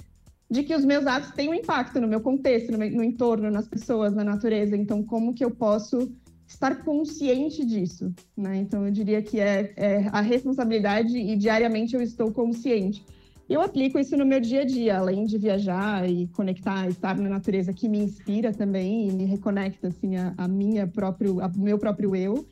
de 0.50 0.62
que 0.62 0.74
os 0.74 0.84
meus 0.84 1.06
atos 1.06 1.32
têm 1.32 1.48
um 1.48 1.54
impacto 1.54 2.00
no 2.00 2.08
meu 2.08 2.20
contexto, 2.20 2.72
no, 2.72 2.78
meu, 2.78 2.90
no 2.90 3.04
entorno, 3.04 3.50
nas 3.50 3.68
pessoas, 3.68 4.14
na 4.14 4.24
natureza. 4.24 4.76
Então, 4.76 5.02
como 5.02 5.34
que 5.34 5.44
eu 5.44 5.50
posso 5.50 6.10
estar 6.52 6.84
consciente 6.84 7.64
disso, 7.64 8.12
né? 8.36 8.56
Então 8.56 8.84
eu 8.84 8.90
diria 8.90 9.22
que 9.22 9.40
é, 9.40 9.72
é, 9.76 10.08
a 10.12 10.20
responsabilidade 10.20 11.16
e 11.16 11.36
diariamente 11.36 11.94
eu 11.94 12.02
estou 12.02 12.30
consciente. 12.30 13.04
Eu 13.48 13.60
aplico 13.60 13.98
isso 13.98 14.16
no 14.16 14.24
meu 14.24 14.40
dia 14.40 14.62
a 14.62 14.64
dia, 14.64 14.98
além 14.98 15.24
de 15.24 15.36
viajar 15.36 16.08
e 16.08 16.26
conectar, 16.28 16.88
estar 16.88 17.16
na 17.18 17.28
natureza 17.28 17.72
que 17.72 17.88
me 17.88 17.98
inspira 17.98 18.52
também 18.52 19.08
e 19.08 19.12
me 19.12 19.24
reconecta 19.24 19.88
assim 19.88 20.16
a, 20.16 20.32
a 20.38 20.48
minha 20.48 20.86
próprio, 20.86 21.40
ao 21.40 21.50
meu 21.56 21.78
próprio 21.78 22.14
eu. 22.14 22.46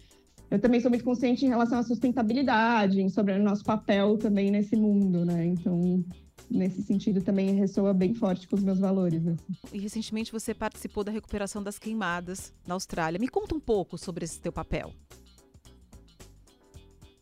Eu 0.50 0.58
também 0.58 0.80
sou 0.80 0.90
muito 0.90 1.04
consciente 1.04 1.46
em 1.46 1.48
relação 1.48 1.78
à 1.78 1.82
sustentabilidade, 1.82 3.08
sobre 3.10 3.34
o 3.34 3.42
nosso 3.42 3.64
papel 3.64 4.18
também 4.18 4.50
nesse 4.50 4.76
mundo, 4.76 5.24
né? 5.24 5.46
Então 5.46 6.04
nesse 6.48 6.82
sentido 6.82 7.22
também 7.22 7.54
ressoa 7.54 7.92
bem 7.92 8.14
forte 8.14 8.46
com 8.48 8.56
os 8.56 8.62
meus 8.62 8.78
valores. 8.78 9.26
Assim. 9.26 9.54
E 9.72 9.78
recentemente 9.78 10.32
você 10.32 10.54
participou 10.54 11.04
da 11.04 11.12
recuperação 11.12 11.62
das 11.62 11.78
queimadas 11.78 12.52
na 12.66 12.74
Austrália. 12.74 13.18
Me 13.18 13.28
conta 13.28 13.54
um 13.54 13.60
pouco 13.60 13.98
sobre 13.98 14.24
esse 14.24 14.40
teu 14.40 14.52
papel. 14.52 14.92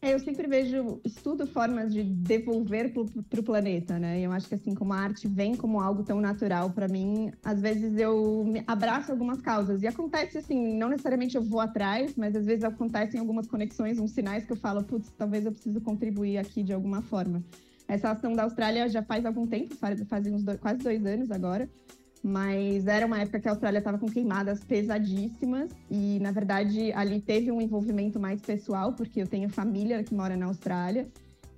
É, 0.01 0.15
eu 0.15 0.21
sempre 0.21 0.47
vejo, 0.47 1.01
estudo 1.05 1.45
formas 1.45 1.93
de 1.93 2.05
devolver 2.05 2.93
para 2.93 3.41
o 3.41 3.43
planeta, 3.43 3.99
né? 3.99 4.21
Eu 4.21 4.31
acho 4.31 4.49
que 4.49 4.55
assim, 4.55 4.73
como 4.73 4.93
a 4.93 4.97
arte 4.97 5.27
vem 5.27 5.57
como 5.57 5.81
algo 5.81 6.05
tão 6.05 6.21
natural 6.21 6.71
para 6.71 6.87
mim, 6.87 7.33
às 7.45 7.61
vezes 7.61 7.99
eu 7.99 8.45
abraço 8.65 9.11
algumas 9.11 9.41
causas. 9.41 9.83
E 9.83 9.89
acontece 9.89 10.39
assim, 10.39 10.79
não 10.79 10.89
necessariamente 10.89 11.37
eu 11.37 11.43
vou 11.43 11.59
atrás, 11.59 12.15
mas 12.17 12.37
às 12.37 12.47
vezes 12.47 12.63
acontecem 12.63 13.19
algumas 13.19 13.49
conexões, 13.49 13.99
uns 13.99 14.13
sinais 14.13 14.45
que 14.45 14.53
eu 14.53 14.57
falo, 14.57 14.85
putz, 14.85 15.11
talvez 15.19 15.45
eu 15.45 15.51
preciso 15.51 15.81
contribuir 15.81 16.39
aqui 16.39 16.63
de 16.63 16.73
alguma 16.73 17.03
forma. 17.03 17.43
Essa 17.89 18.11
ação 18.11 18.35
da 18.35 18.43
Austrália 18.43 18.87
já 18.89 19.03
faz 19.03 19.25
algum 19.25 19.47
tempo, 19.47 19.75
faz, 19.75 19.99
uns 20.27 20.43
dois, 20.43 20.61
quase 20.61 20.79
dois 20.81 21.05
anos 21.07 21.31
agora. 21.31 21.69
Mas 22.23 22.87
era 22.87 23.07
uma 23.07 23.19
época 23.19 23.41
que 23.41 23.49
a 23.49 23.53
Austrália 23.53 23.79
estava 23.79 23.97
com 23.97 24.07
queimadas 24.07 24.63
pesadíssimas 24.63 25.71
e, 25.91 26.19
na 26.21 26.31
verdade, 26.31 26.93
ali 26.93 27.21
teve 27.21 27.51
um 27.51 27.61
envolvimento 27.61 28.21
mais 28.21 28.43
pessoal, 28.43 28.93
porque 28.93 29.23
eu 29.23 29.27
tenho 29.27 29.49
família 29.49 30.03
que 30.05 30.15
mora 30.15 30.37
na 30.37 30.47
Austrália 30.47 31.09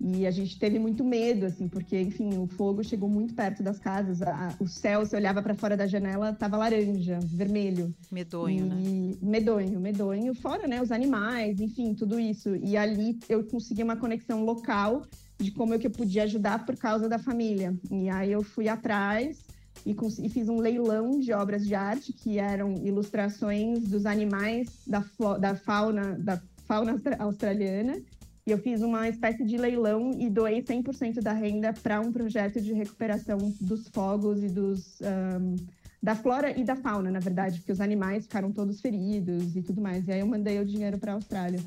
e 0.01 0.27
a 0.27 0.31
gente 0.31 0.59
teve 0.59 0.79
muito 0.79 1.05
medo, 1.05 1.45
assim, 1.45 1.69
porque, 1.69 2.01
enfim, 2.01 2.39
o 2.39 2.47
fogo 2.47 2.83
chegou 2.83 3.07
muito 3.07 3.35
perto 3.35 3.63
das 3.63 3.79
casas. 3.79 4.23
A, 4.23 4.55
o 4.59 4.67
céu, 4.67 5.05
se 5.05 5.15
olhava 5.15 5.43
para 5.43 5.55
fora 5.55 5.77
da 5.77 5.87
janela, 5.87 6.31
estava 6.31 6.57
laranja, 6.57 7.19
vermelho. 7.23 7.95
Medonho, 8.11 8.65
e... 8.65 8.69
né? 8.69 9.17
Medonho, 9.21 9.79
medonho. 9.79 10.35
Fora, 10.35 10.67
né, 10.67 10.81
os 10.81 10.91
animais, 10.91 11.61
enfim, 11.61 11.95
tudo 11.95 12.19
isso. 12.19 12.57
E 12.57 12.79
ali 12.79 13.19
eu 13.29 13.45
consegui 13.45 13.83
uma 13.83 13.97
conexão 13.97 14.43
local 14.43 15.03
de 15.39 15.51
como 15.51 15.75
é 15.75 15.79
que 15.79 15.87
eu 15.87 15.91
podia 15.91 16.23
ajudar 16.23 16.65
por 16.65 16.77
causa 16.77 17.07
da 17.07 17.19
família. 17.19 17.75
E 17.91 18.09
aí 18.09 18.33
eu 18.33 18.43
fui 18.43 18.69
atrás 18.69 19.45
e, 19.85 19.95
e, 20.25 20.29
fiz 20.29 20.49
um 20.49 20.59
leilão 20.59 21.19
de 21.19 21.33
obras 21.33 21.67
de 21.67 21.75
arte 21.75 22.13
que 22.13 22.39
eram 22.39 22.75
ilustrações 22.85 23.81
dos 23.81 24.07
animais 24.07 24.69
da, 24.87 25.05
da 25.39 25.55
fauna 25.55 26.19
da 26.19 26.41
fauna 26.67 27.01
australiana. 27.19 28.01
E 28.47 28.51
eu 28.51 28.59
fiz 28.59 28.81
uma 28.81 29.09
espécie 29.09 29.45
de 29.45 29.57
leilão 29.57 30.13
e 30.19 30.31
doei 30.31 30.63
100% 30.63 31.21
da 31.21 31.33
renda 31.33 31.73
para 31.73 32.01
um 32.01 32.11
projeto 32.11 32.61
de 32.61 32.73
recuperação 32.73 33.39
dos 33.61 33.89
fogos 33.89 34.43
e 34.43 34.49
dos 34.49 34.99
um, 35.01 35.57
da 36.03 36.15
flora 36.15 36.59
e 36.59 36.65
da 36.65 36.75
fauna, 36.75 37.11
na 37.11 37.19
verdade, 37.19 37.59
porque 37.59 37.73
os 37.73 37.81
animais 37.81 38.25
ficaram 38.25 38.51
todos 38.51 38.81
feridos 38.81 39.55
e 39.55 39.63
tudo 39.63 39.81
mais. 39.81 40.09
E 40.09 40.13
aí 40.13 40.21
eu 40.21 40.27
mandei 40.27 40.59
o 40.59 40.65
dinheiro 40.65 40.99
para 40.99 41.13
a 41.13 41.15
Austrália. 41.15 41.61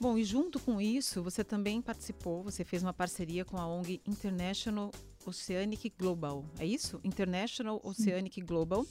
Bom, 0.00 0.16
e 0.16 0.24
junto 0.24 0.60
com 0.60 0.80
isso, 0.80 1.22
você 1.22 1.42
também 1.42 1.82
participou, 1.82 2.42
você 2.42 2.64
fez 2.64 2.82
uma 2.82 2.92
parceria 2.92 3.44
com 3.44 3.56
a 3.56 3.66
ONG 3.66 4.00
International 4.06 4.92
Oceanic 5.26 5.92
Global, 5.98 6.44
é 6.58 6.64
isso? 6.64 7.00
International 7.02 7.80
Oceanic 7.84 8.40
Global, 8.42 8.86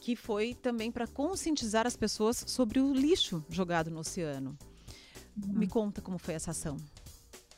que 0.00 0.14
foi 0.16 0.54
também 0.54 0.90
para 0.90 1.06
conscientizar 1.06 1.86
as 1.86 1.96
pessoas 1.96 2.44
sobre 2.46 2.80
o 2.80 2.94
lixo 2.94 3.44
jogado 3.50 3.90
no 3.90 3.98
oceano. 3.98 4.56
Me 5.48 5.66
conta 5.66 6.00
como 6.00 6.18
foi 6.18 6.34
essa 6.34 6.50
ação. 6.50 6.76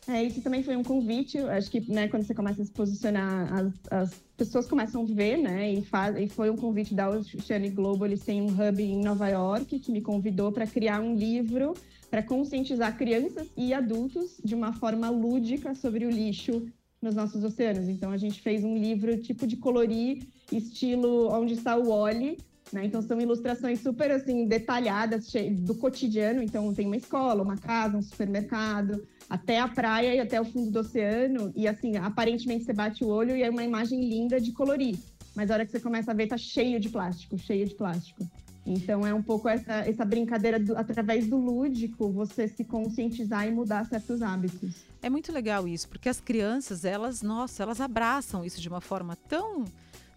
É, 0.09 0.23
isso 0.25 0.41
também 0.43 0.63
foi 0.63 0.77
um 0.77 0.83
convite. 0.83 1.39
Acho 1.39 1.71
que 1.71 1.81
né, 1.93 2.09
quando 2.09 2.25
você 2.25 2.35
começa 2.35 2.61
a 2.61 2.65
se 2.65 2.73
posicionar, 2.73 3.53
as, 3.55 3.73
as 3.91 4.15
pessoas 4.37 4.67
começam 4.67 5.03
a 5.03 5.07
ver, 5.07 5.37
né? 5.37 5.73
E, 5.73 5.83
faz, 5.83 6.17
e 6.17 6.29
foi 6.29 6.51
um 6.51 6.57
convite 6.57 6.93
da 6.93 7.09
Oceanic 7.09 7.75
Global. 7.75 8.07
Eles 8.07 8.25
têm 8.25 8.43
um 8.43 8.49
hub 8.49 8.83
em 8.83 9.01
Nova 9.01 9.29
York 9.29 9.79
que 9.79 9.93
me 9.93 10.01
convidou 10.01 10.51
para 10.51 10.67
criar 10.67 11.01
um 11.01 11.15
livro 11.15 11.75
para 12.11 12.23
conscientizar 12.23 12.99
crianças 12.99 13.49
e 13.57 13.73
adultos 13.73 14.39
de 14.45 14.55
uma 14.55 14.75
forma 14.75 15.09
lúdica 15.09 15.75
sobre 15.75 16.05
o 16.05 16.11
lixo 16.11 16.67
nos 17.01 17.15
nossos 17.15 17.43
oceanos. 17.43 17.89
Então 17.89 18.11
a 18.11 18.19
gente 18.19 18.43
fez 18.43 18.63
um 18.63 18.77
livro 18.77 19.17
tipo 19.17 19.47
de 19.47 19.57
colorir, 19.57 20.27
estilo 20.51 21.33
onde 21.33 21.55
está 21.55 21.75
o 21.77 21.89
Wally, 21.89 22.39
né? 22.73 22.85
Então 22.87 23.03
são 23.03 23.21
ilustrações 23.21 23.81
super 23.81 24.11
assim 24.11 24.47
detalhadas 24.47 25.33
do 25.59 25.75
cotidiano. 25.75 26.43
Então 26.43 26.73
tem 26.73 26.87
uma 26.87 26.97
escola, 26.97 27.43
uma 27.43 27.57
casa, 27.57 27.97
um 27.97 28.03
supermercado, 28.03 29.07
até 29.29 29.61
a 29.61 29.69
praia 29.69 30.15
e 30.15 30.21
até 30.21 30.41
o 30.41 30.45
fundo 30.45 30.71
do 30.71 30.81
oceano. 30.81 31.53
E 31.55 31.69
assim 31.69 31.97
aparentemente 31.97 32.65
você 32.65 32.73
bate 32.73 33.05
o 33.05 33.09
olho 33.09 33.37
e 33.37 33.43
é 33.43 33.51
uma 33.51 33.65
imagem 33.65 34.01
linda 34.09 34.41
de 34.41 34.53
colorir. 34.53 34.99
Mas 35.35 35.51
a 35.51 35.55
hora 35.55 35.67
que 35.67 35.73
você 35.73 35.81
começa 35.81 36.11
a 36.11 36.15
ver 36.15 36.27
tá 36.27 36.37
cheio 36.37 36.79
de 36.81 36.89
plástico, 36.89 37.39
cheio 37.39 37.67
de 37.67 37.75
plástico. 37.75 38.27
Então 38.65 39.05
é 39.07 39.13
um 39.13 39.23
pouco 39.23 39.49
essa, 39.49 39.73
essa 39.81 40.05
brincadeira 40.05 40.59
do, 40.59 40.77
através 40.77 41.27
do 41.27 41.37
lúdico, 41.37 42.11
você 42.13 42.47
se 42.47 42.65
conscientizar 42.65 43.47
e 43.47 43.51
mudar 43.51 43.85
certos 43.87 44.23
hábitos. 44.23 44.85
É 45.03 45.11
muito 45.11 45.33
legal 45.33 45.67
isso, 45.67 45.89
porque 45.89 46.09
as 46.09 46.21
crianças, 46.21 46.85
elas, 46.85 47.23
nossa, 47.23 47.63
elas 47.63 47.81
abraçam 47.81 48.45
isso 48.45 48.61
de 48.61 48.69
uma 48.69 48.81
forma 48.81 49.17
tão, 49.17 49.65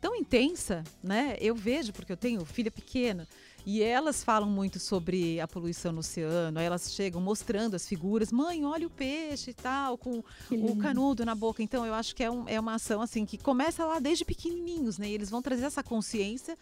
tão 0.06 0.16
intensa, 0.16 0.84
né? 1.04 1.36
Eu 1.42 1.56
vejo, 1.56 1.92
porque 1.92 2.12
eu 2.12 2.18
tenho 2.18 2.46
filha 2.46 2.70
pequena, 2.70 3.28
e 3.66 3.82
elas 3.82 4.24
falam 4.24 4.48
muito 4.48 4.80
sobre 4.80 5.42
a 5.42 5.48
poluição 5.48 5.92
no 5.92 6.02
oceano, 6.02 6.60
elas 6.60 6.94
chegam 6.94 7.20
mostrando 7.20 7.74
as 7.74 7.88
figuras, 7.88 8.32
mãe, 8.32 8.64
olha 8.64 8.86
o 8.86 8.90
peixe 8.92 9.50
e 9.50 9.54
tal, 9.56 9.98
com 9.98 10.24
o 10.52 10.76
canudo 10.78 11.26
na 11.26 11.34
boca. 11.34 11.64
Então 11.64 11.84
eu 11.88 11.94
acho 11.96 12.16
que 12.16 12.24
é, 12.24 12.30
um, 12.30 12.48
é 12.48 12.60
uma 12.60 12.76
ação 12.76 13.02
assim 13.02 13.26
que 13.26 13.36
começa 13.36 13.84
lá 13.84 13.98
desde 13.98 14.24
pequenininhos, 14.24 15.00
né? 15.00 15.10
E 15.10 15.14
eles 15.16 15.32
vão 15.32 15.41
trazer 15.41 15.65
essa 15.65 15.82
consciência 15.82 16.56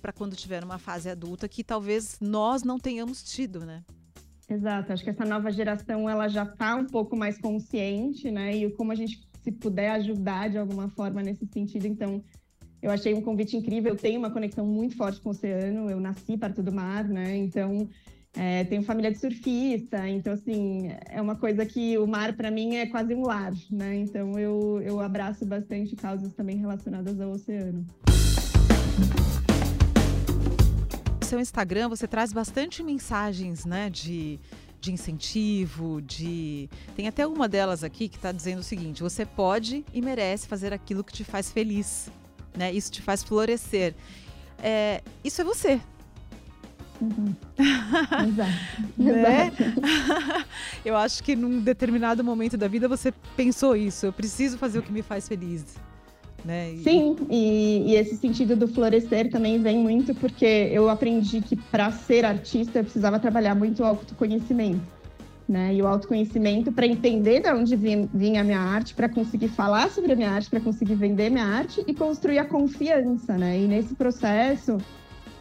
para 0.00 0.10
quando 0.10 0.34
tiver 0.34 0.64
uma 0.64 0.78
fase 0.78 1.10
adulta 1.10 1.46
que 1.50 1.62
talvez 1.62 2.16
nós 2.22 2.62
não 2.62 2.78
tenhamos 2.78 3.22
tido, 3.22 3.66
né? 3.66 3.84
Exato, 4.48 4.94
acho 4.94 5.04
que 5.04 5.10
essa 5.10 5.26
nova 5.26 5.52
geração 5.52 6.08
ela 6.08 6.26
já 6.26 6.44
está 6.44 6.74
um 6.74 6.86
pouco 6.86 7.14
mais 7.14 7.36
consciente, 7.36 8.30
né? 8.30 8.56
E 8.56 8.70
como 8.72 8.92
a 8.92 8.94
gente 8.94 9.20
se 9.42 9.52
puder 9.52 9.90
ajudar 9.90 10.48
de 10.48 10.56
alguma 10.56 10.88
forma 10.88 11.22
nesse 11.22 11.46
sentido, 11.46 11.86
então 11.86 12.24
eu 12.82 12.90
achei 12.90 13.14
um 13.14 13.22
convite 13.22 13.56
incrível. 13.56 13.92
Eu 13.92 13.96
tenho 13.96 14.18
uma 14.18 14.30
conexão 14.30 14.66
muito 14.66 14.96
forte 14.96 15.20
com 15.20 15.28
o 15.28 15.32
oceano, 15.32 15.88
eu 15.88 16.00
nasci 16.00 16.36
perto 16.36 16.62
do 16.62 16.72
mar, 16.72 17.08
né? 17.08 17.36
Então 17.36 17.88
é, 18.34 18.64
tenho 18.64 18.82
família 18.82 19.12
de 19.12 19.18
surfista, 19.18 20.08
então 20.08 20.32
assim 20.32 20.90
é 21.08 21.20
uma 21.20 21.36
coisa 21.36 21.64
que 21.64 21.96
o 21.98 22.06
mar 22.06 22.34
para 22.34 22.50
mim 22.50 22.76
é 22.76 22.86
quase 22.86 23.14
um 23.14 23.22
lar, 23.22 23.52
né? 23.70 23.96
Então 23.96 24.38
eu, 24.38 24.82
eu 24.82 25.00
abraço 25.00 25.46
bastante 25.46 25.94
causas 25.94 26.32
também 26.34 26.56
relacionadas 26.56 27.20
ao 27.20 27.30
oceano 27.30 27.86
seu 31.32 31.40
Instagram 31.40 31.88
você 31.88 32.06
traz 32.06 32.30
bastante 32.30 32.82
mensagens, 32.82 33.64
né, 33.64 33.88
de, 33.88 34.38
de 34.78 34.92
incentivo, 34.92 36.02
de 36.02 36.68
tem 36.94 37.08
até 37.08 37.26
uma 37.26 37.48
delas 37.48 37.82
aqui 37.82 38.06
que 38.06 38.16
está 38.16 38.30
dizendo 38.30 38.58
o 38.58 38.62
seguinte: 38.62 39.02
você 39.02 39.24
pode 39.24 39.82
e 39.94 40.02
merece 40.02 40.46
fazer 40.46 40.74
aquilo 40.74 41.02
que 41.02 41.10
te 41.10 41.24
faz 41.24 41.50
feliz, 41.50 42.10
né? 42.56 42.72
Isso 42.72 42.90
te 42.90 43.02
faz 43.02 43.22
florescer. 43.22 43.94
É, 44.62 45.02
isso 45.24 45.40
é 45.40 45.44
você. 45.44 45.80
Uhum. 47.00 47.34
Exato. 48.28 48.52
né? 48.96 49.52
Eu 50.84 50.96
acho 50.96 51.22
que 51.22 51.34
num 51.34 51.60
determinado 51.60 52.22
momento 52.22 52.56
da 52.56 52.68
vida 52.68 52.86
você 52.86 53.12
pensou 53.36 53.76
isso. 53.76 54.06
Eu 54.06 54.12
preciso 54.12 54.56
fazer 54.56 54.78
o 54.78 54.82
que 54.82 54.92
me 54.92 55.02
faz 55.02 55.26
feliz. 55.26 55.64
Né? 56.44 56.72
E... 56.72 56.82
Sim, 56.82 57.16
e, 57.30 57.84
e, 57.86 57.94
esse 57.94 58.16
sentido 58.16 58.56
do 58.56 58.66
florescer 58.66 59.30
também 59.30 59.62
vem 59.62 59.78
muito 59.78 60.12
porque 60.14 60.44
eu 60.44 60.88
aprendi 60.88 61.40
que 61.40 61.56
para 61.56 61.90
ser 61.92 62.24
artista 62.24 62.80
eu 62.80 62.84
precisava 62.84 63.18
trabalhar 63.20 63.54
muito 63.54 63.82
o 63.82 63.86
autoconhecimento. 63.86 64.80
Né? 65.52 65.74
E 65.74 65.82
o 65.82 65.86
autoconhecimento 65.86 66.72
para 66.72 66.86
entender 66.86 67.40
de 67.40 67.52
onde 67.52 67.76
vinha, 67.76 68.40
a 68.40 68.44
minha 68.44 68.58
arte, 68.58 68.94
para 68.94 69.06
conseguir 69.06 69.48
falar 69.48 69.90
sobre 69.90 70.12
a 70.12 70.16
minha 70.16 70.30
arte, 70.30 70.48
para 70.48 70.60
conseguir 70.60 70.94
vender 70.94 71.28
minha 71.28 71.44
arte 71.44 71.84
e 71.86 71.92
construir 71.92 72.38
a 72.38 72.44
confiança, 72.46 73.36
né? 73.36 73.60
E 73.60 73.66
nesse 73.66 73.94
processo 73.94 74.78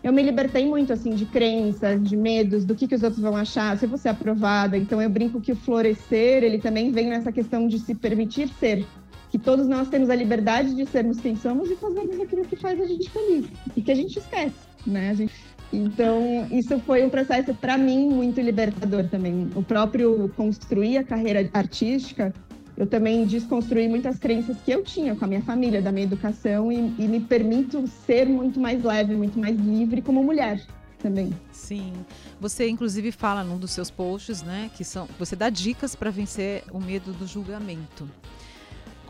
eu 0.04 0.12
me 0.12 0.22
libertei 0.22 0.66
muito 0.66 0.92
assim 0.92 1.12
de 1.12 1.26
crenças, 1.26 2.04
de 2.04 2.18
medos, 2.18 2.66
do 2.66 2.76
que, 2.76 2.90
que 2.90 2.96
os 2.96 3.04
outros 3.04 3.22
vão 3.22 3.38
achar, 3.38 3.78
se 3.78 3.88
vou 3.88 3.98
ser 3.98 4.10
aprovada. 4.10 4.78
Então 4.78 5.02
eu 5.02 5.10
brinco 5.10 5.40
que 5.40 5.54
o 5.54 5.56
florescer 5.56 6.44
ele 6.44 6.60
também 6.60 6.92
vem 6.92 7.08
nessa 7.08 7.32
questão 7.32 7.66
de 7.66 7.80
se 7.80 7.96
permitir 7.96 8.50
ser, 8.60 8.86
que 9.30 9.40
todos 9.40 9.66
nós 9.66 9.88
temos 9.88 10.10
a 10.10 10.16
liberdade 10.16 10.76
de 10.76 10.86
sermos 10.88 11.22
quem 11.22 11.38
somos 11.38 11.72
e 11.72 11.78
fazermos 11.78 12.20
aquilo 12.20 12.44
que 12.44 12.58
faz 12.58 12.82
a 12.82 12.86
gente 12.86 13.10
feliz 13.10 13.46
e 13.78 13.82
que 13.82 13.92
a 13.94 13.96
gente 13.96 14.20
esquece, 14.20 14.60
né? 14.86 15.12
A 15.12 15.14
gente... 15.14 15.34
Então, 15.74 16.48
isso 16.52 16.78
foi 16.80 17.06
um 17.06 17.10
processo 17.10 17.54
para 17.54 17.78
mim 17.78 18.10
muito 18.10 18.42
libertador 18.42 19.08
também. 19.08 19.50
O 19.56 19.64
próprio 19.64 20.30
construir 20.36 20.98
a 20.98 21.04
carreira 21.04 21.50
artística, 21.54 22.34
eu 22.76 22.86
também 22.88 23.26
desconstruí 23.26 23.88
muitas 23.88 24.18
crenças 24.18 24.58
que 24.66 24.72
eu 24.72 24.84
tinha 24.84 25.16
com 25.16 25.24
a 25.24 25.28
minha 25.28 25.42
família, 25.42 25.82
da 25.82 25.92
minha 25.92 26.06
educação 26.06 26.72
e, 26.72 26.78
e 26.98 27.08
me 27.08 27.20
permito 27.20 27.88
ser 28.06 28.28
muito 28.28 28.60
mais 28.60 28.84
leve, 28.84 29.16
muito 29.16 29.40
mais 29.40 29.56
livre 29.56 30.02
como 30.02 30.24
mulher 30.24 30.62
também. 31.02 31.34
Sim. 31.52 31.94
Você 32.40 32.68
inclusive 32.70 33.12
fala 33.12 33.44
num 33.44 33.58
dos 33.58 33.72
seus 33.72 33.90
posts, 33.90 34.42
né, 34.44 34.70
que 34.76 34.84
são 34.84 35.08
você 35.18 35.36
dá 35.36 35.50
dicas 35.50 35.96
para 35.96 36.10
vencer 36.10 36.64
o 36.72 36.80
medo 36.80 37.12
do 37.14 37.26
julgamento. 37.26 38.08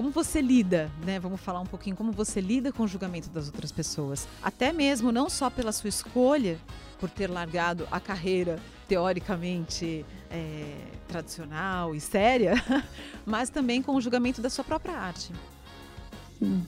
Como 0.01 0.09
você 0.09 0.41
lida, 0.41 0.89
né? 1.05 1.19
Vamos 1.19 1.39
falar 1.39 1.59
um 1.59 1.65
pouquinho 1.67 1.95
como 1.95 2.11
você 2.11 2.41
lida 2.41 2.71
com 2.71 2.81
o 2.81 2.87
julgamento 2.87 3.29
das 3.29 3.45
outras 3.45 3.71
pessoas. 3.71 4.27
Até 4.41 4.73
mesmo 4.73 5.11
não 5.11 5.29
só 5.29 5.47
pela 5.47 5.71
sua 5.71 5.89
escolha, 5.89 6.57
por 6.99 7.07
ter 7.07 7.29
largado 7.29 7.87
a 7.91 7.99
carreira 7.99 8.57
teoricamente 8.87 10.03
é, 10.31 10.73
tradicional 11.07 11.93
e 11.93 11.99
séria, 11.99 12.55
mas 13.27 13.51
também 13.51 13.79
com 13.79 13.95
o 13.95 14.01
julgamento 14.01 14.41
da 14.41 14.49
sua 14.49 14.63
própria 14.63 14.95
arte. 14.95 15.31
Sim. 16.39 16.65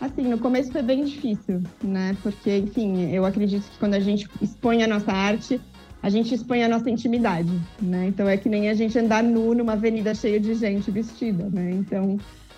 Assim, 0.00 0.22
no 0.22 0.38
começo 0.38 0.70
foi 0.70 0.82
bem 0.82 1.04
difícil, 1.04 1.64
né? 1.82 2.16
Porque, 2.22 2.56
enfim, 2.56 3.10
eu 3.10 3.26
acredito 3.26 3.68
que 3.68 3.78
quando 3.80 3.94
a 3.94 4.00
gente 4.00 4.30
expõe 4.40 4.84
a 4.84 4.86
nossa 4.86 5.10
arte, 5.10 5.60
a 6.00 6.08
gente 6.08 6.32
expõe 6.32 6.62
a 6.62 6.68
nossa 6.68 6.88
intimidade, 6.88 7.50
né? 7.82 8.06
Então 8.06 8.28
é 8.28 8.36
que 8.36 8.48
nem 8.48 8.70
a 8.70 8.74
gente 8.74 8.96
andar 8.96 9.24
nu 9.24 9.56
numa 9.56 9.72
avenida 9.72 10.14
cheia 10.14 10.38
de 10.38 10.54
gente 10.54 10.88
vestida, 10.88 11.50
né? 11.50 11.72
Então, 11.72 12.16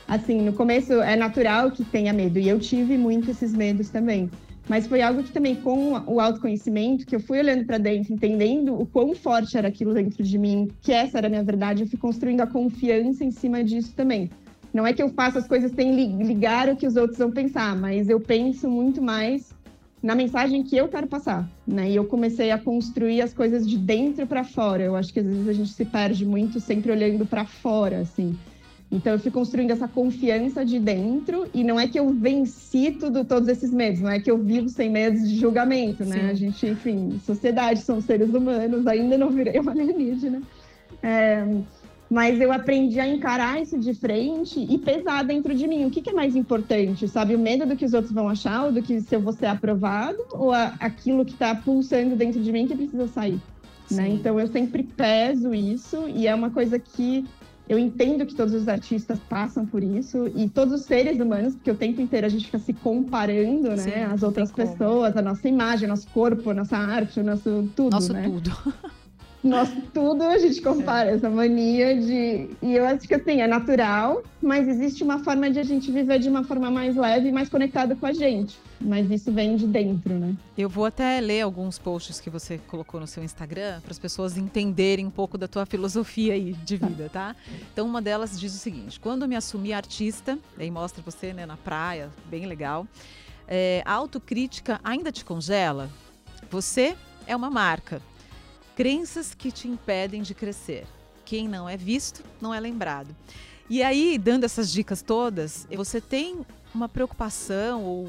assim, 0.08 0.40
no 0.40 0.54
começo 0.54 0.94
é 0.94 1.14
natural 1.14 1.70
que 1.70 1.84
tenha 1.84 2.12
medo, 2.12 2.38
e 2.38 2.48
eu 2.48 2.58
tive 2.58 2.96
muito 2.96 3.30
esses 3.30 3.52
medos 3.52 3.90
também. 3.90 4.30
Mas 4.66 4.86
foi 4.86 5.00
algo 5.00 5.22
que 5.22 5.32
também, 5.32 5.54
com 5.54 5.92
o 6.06 6.20
autoconhecimento, 6.20 7.06
que 7.06 7.14
eu 7.14 7.20
fui 7.20 7.38
olhando 7.38 7.64
para 7.64 7.78
dentro, 7.78 8.12
entendendo 8.12 8.74
o 8.74 8.84
quão 8.86 9.14
forte 9.14 9.56
era 9.56 9.68
aquilo 9.68 9.94
dentro 9.94 10.22
de 10.22 10.38
mim, 10.38 10.68
que 10.82 10.92
essa 10.92 11.18
era 11.18 11.26
a 11.26 11.30
minha 11.30 11.44
verdade, 11.44 11.82
eu 11.82 11.88
fui 11.88 11.98
construindo 11.98 12.40
a 12.40 12.46
confiança 12.46 13.24
em 13.24 13.30
cima 13.30 13.62
disso 13.62 13.92
também. 13.94 14.30
Não 14.72 14.86
é 14.86 14.92
que 14.92 15.02
eu 15.02 15.08
faço 15.10 15.38
as 15.38 15.46
coisas 15.46 15.72
sem 15.72 15.94
ligar 16.22 16.68
o 16.68 16.76
que 16.76 16.86
os 16.86 16.96
outros 16.96 17.18
vão 17.18 17.30
pensar, 17.30 17.74
mas 17.76 18.08
eu 18.10 18.20
penso 18.20 18.68
muito 18.68 19.00
mais 19.00 19.54
na 20.02 20.14
mensagem 20.14 20.62
que 20.62 20.76
eu 20.76 20.86
quero 20.88 21.06
passar, 21.06 21.48
né? 21.66 21.90
E 21.90 21.96
eu 21.96 22.04
comecei 22.04 22.50
a 22.50 22.58
construir 22.58 23.22
as 23.22 23.32
coisas 23.32 23.68
de 23.68 23.76
dentro 23.78 24.26
para 24.26 24.44
fora. 24.44 24.82
Eu 24.82 24.94
acho 24.94 25.12
que 25.12 25.20
às 25.20 25.26
vezes 25.26 25.48
a 25.48 25.52
gente 25.52 25.70
se 25.70 25.84
perde 25.84 26.24
muito 26.24 26.60
sempre 26.60 26.92
olhando 26.92 27.26
para 27.26 27.44
fora, 27.44 28.00
assim. 28.00 28.36
Então 28.90 29.12
eu 29.12 29.18
fui 29.18 29.30
construindo 29.30 29.70
essa 29.70 29.86
confiança 29.86 30.64
de 30.64 30.78
dentro 30.78 31.46
e 31.52 31.62
não 31.62 31.78
é 31.78 31.86
que 31.86 31.98
eu 31.98 32.08
venci 32.10 32.90
tudo, 32.92 33.22
todos 33.22 33.46
esses 33.48 33.70
medos, 33.70 34.00
não 34.00 34.10
é 34.10 34.18
que 34.18 34.30
eu 34.30 34.38
vivo 34.38 34.68
sem 34.68 34.88
medos 34.88 35.28
de 35.28 35.36
julgamento, 35.38 36.04
né? 36.04 36.20
Sim. 36.20 36.30
A 36.30 36.34
gente, 36.34 36.66
enfim, 36.66 37.20
sociedade, 37.24 37.82
somos 37.82 38.06
seres 38.06 38.32
humanos, 38.32 38.86
ainda 38.86 39.18
não 39.18 39.28
virei 39.30 39.60
uma 39.60 39.72
alienígena. 39.72 40.40
É, 41.02 41.44
mas 42.10 42.40
eu 42.40 42.50
aprendi 42.50 42.98
a 42.98 43.06
encarar 43.06 43.60
isso 43.60 43.78
de 43.78 43.92
frente 43.92 44.58
e 44.58 44.78
pesar 44.78 45.22
dentro 45.22 45.54
de 45.54 45.68
mim. 45.68 45.84
O 45.84 45.90
que, 45.90 46.00
que, 46.00 46.08
é 46.08 46.12
mais 46.14 46.34
importante, 46.34 47.06
sabe? 47.06 47.34
O 47.34 47.38
medo 47.38 47.66
do 47.66 47.76
que 47.76 47.84
os 47.84 47.92
outros 47.92 48.12
vão 48.12 48.28
achar, 48.28 48.64
ou 48.64 48.72
do 48.72 48.82
que 48.82 49.00
se 49.02 49.14
eu 49.14 49.20
vou 49.20 49.34
ser 49.34 49.46
aprovado, 49.46 50.18
ou 50.32 50.52
a, 50.52 50.74
aquilo 50.80 51.24
que 51.24 51.32
está 51.32 51.54
pulsando 51.54 52.16
dentro 52.16 52.40
de 52.40 52.50
mim 52.50 52.66
que 52.66 52.74
precisa 52.74 53.06
sair? 53.08 53.38
Né? 53.90 54.08
Então 54.08 54.38
eu 54.38 54.46
sempre 54.48 54.82
peso 54.82 55.54
isso 55.54 56.08
e 56.08 56.26
é 56.26 56.34
uma 56.34 56.50
coisa 56.50 56.78
que 56.78 57.24
eu 57.68 57.78
entendo 57.78 58.24
que 58.24 58.34
todos 58.34 58.54
os 58.54 58.66
artistas 58.66 59.18
passam 59.28 59.66
por 59.66 59.82
isso 59.82 60.30
e 60.34 60.48
todos 60.48 60.72
os 60.80 60.86
seres 60.86 61.20
humanos, 61.20 61.54
porque 61.54 61.70
o 61.70 61.74
tempo 61.74 62.00
inteiro 62.00 62.26
a 62.26 62.30
gente 62.30 62.46
fica 62.46 62.58
se 62.58 62.72
comparando, 62.72 63.68
né? 63.70 63.76
Sim, 63.76 64.02
As 64.04 64.22
outras 64.22 64.50
pessoas, 64.50 65.16
a 65.16 65.22
nossa 65.22 65.46
imagem, 65.48 65.88
nosso 65.88 66.08
corpo, 66.08 66.52
nossa 66.54 66.76
arte, 66.76 67.20
o 67.20 67.24
nosso 67.24 67.68
tudo, 67.76 67.92
Nosso 67.92 68.12
né? 68.12 68.22
tudo. 68.22 68.50
Nosso 69.48 69.80
tudo 69.94 70.22
a 70.24 70.36
gente 70.36 70.60
compara, 70.60 71.10
essa 71.10 71.30
mania 71.30 71.98
de. 71.98 72.50
E 72.60 72.74
eu 72.74 72.86
acho 72.86 73.08
que 73.08 73.14
assim, 73.14 73.40
é 73.40 73.46
natural, 73.46 74.22
mas 74.42 74.68
existe 74.68 75.02
uma 75.02 75.24
forma 75.24 75.50
de 75.50 75.58
a 75.58 75.62
gente 75.62 75.90
viver 75.90 76.18
de 76.18 76.28
uma 76.28 76.44
forma 76.44 76.70
mais 76.70 76.94
leve 76.94 77.28
e 77.28 77.32
mais 77.32 77.48
conectada 77.48 77.96
com 77.96 78.04
a 78.04 78.12
gente. 78.12 78.58
Mas 78.78 79.10
isso 79.10 79.32
vem 79.32 79.56
de 79.56 79.66
dentro, 79.66 80.12
né? 80.12 80.34
Eu 80.56 80.68
vou 80.68 80.84
até 80.84 81.18
ler 81.18 81.40
alguns 81.40 81.78
posts 81.78 82.20
que 82.20 82.28
você 82.28 82.58
colocou 82.68 83.00
no 83.00 83.06
seu 83.06 83.24
Instagram 83.24 83.80
para 83.80 83.90
as 83.90 83.98
pessoas 83.98 84.36
entenderem 84.36 85.06
um 85.06 85.10
pouco 85.10 85.38
da 85.38 85.48
tua 85.48 85.64
filosofia 85.64 86.34
aí 86.34 86.52
de 86.52 86.76
vida, 86.76 87.08
tá? 87.10 87.34
Então 87.72 87.86
uma 87.86 88.02
delas 88.02 88.38
diz 88.38 88.54
o 88.54 88.58
seguinte: 88.58 89.00
quando 89.00 89.26
me 89.26 89.34
assumi 89.34 89.72
artista, 89.72 90.38
aí 90.58 90.70
mostra 90.70 91.02
você 91.02 91.32
né, 91.32 91.46
na 91.46 91.56
praia, 91.56 92.10
bem 92.26 92.44
legal. 92.44 92.86
É, 93.48 93.82
a 93.86 93.94
autocrítica 93.94 94.78
ainda 94.84 95.10
te 95.10 95.24
congela? 95.24 95.88
Você 96.50 96.94
é 97.26 97.34
uma 97.34 97.48
marca. 97.50 98.00
Crenças 98.78 99.34
que 99.34 99.50
te 99.50 99.66
impedem 99.66 100.22
de 100.22 100.32
crescer. 100.32 100.86
Quem 101.24 101.48
não 101.48 101.68
é 101.68 101.76
visto, 101.76 102.22
não 102.40 102.54
é 102.54 102.60
lembrado. 102.60 103.12
E 103.68 103.82
aí, 103.82 104.16
dando 104.16 104.44
essas 104.44 104.70
dicas 104.70 105.02
todas, 105.02 105.66
você 105.74 106.00
tem 106.00 106.46
uma 106.72 106.88
preocupação 106.88 107.82
ou 107.82 108.08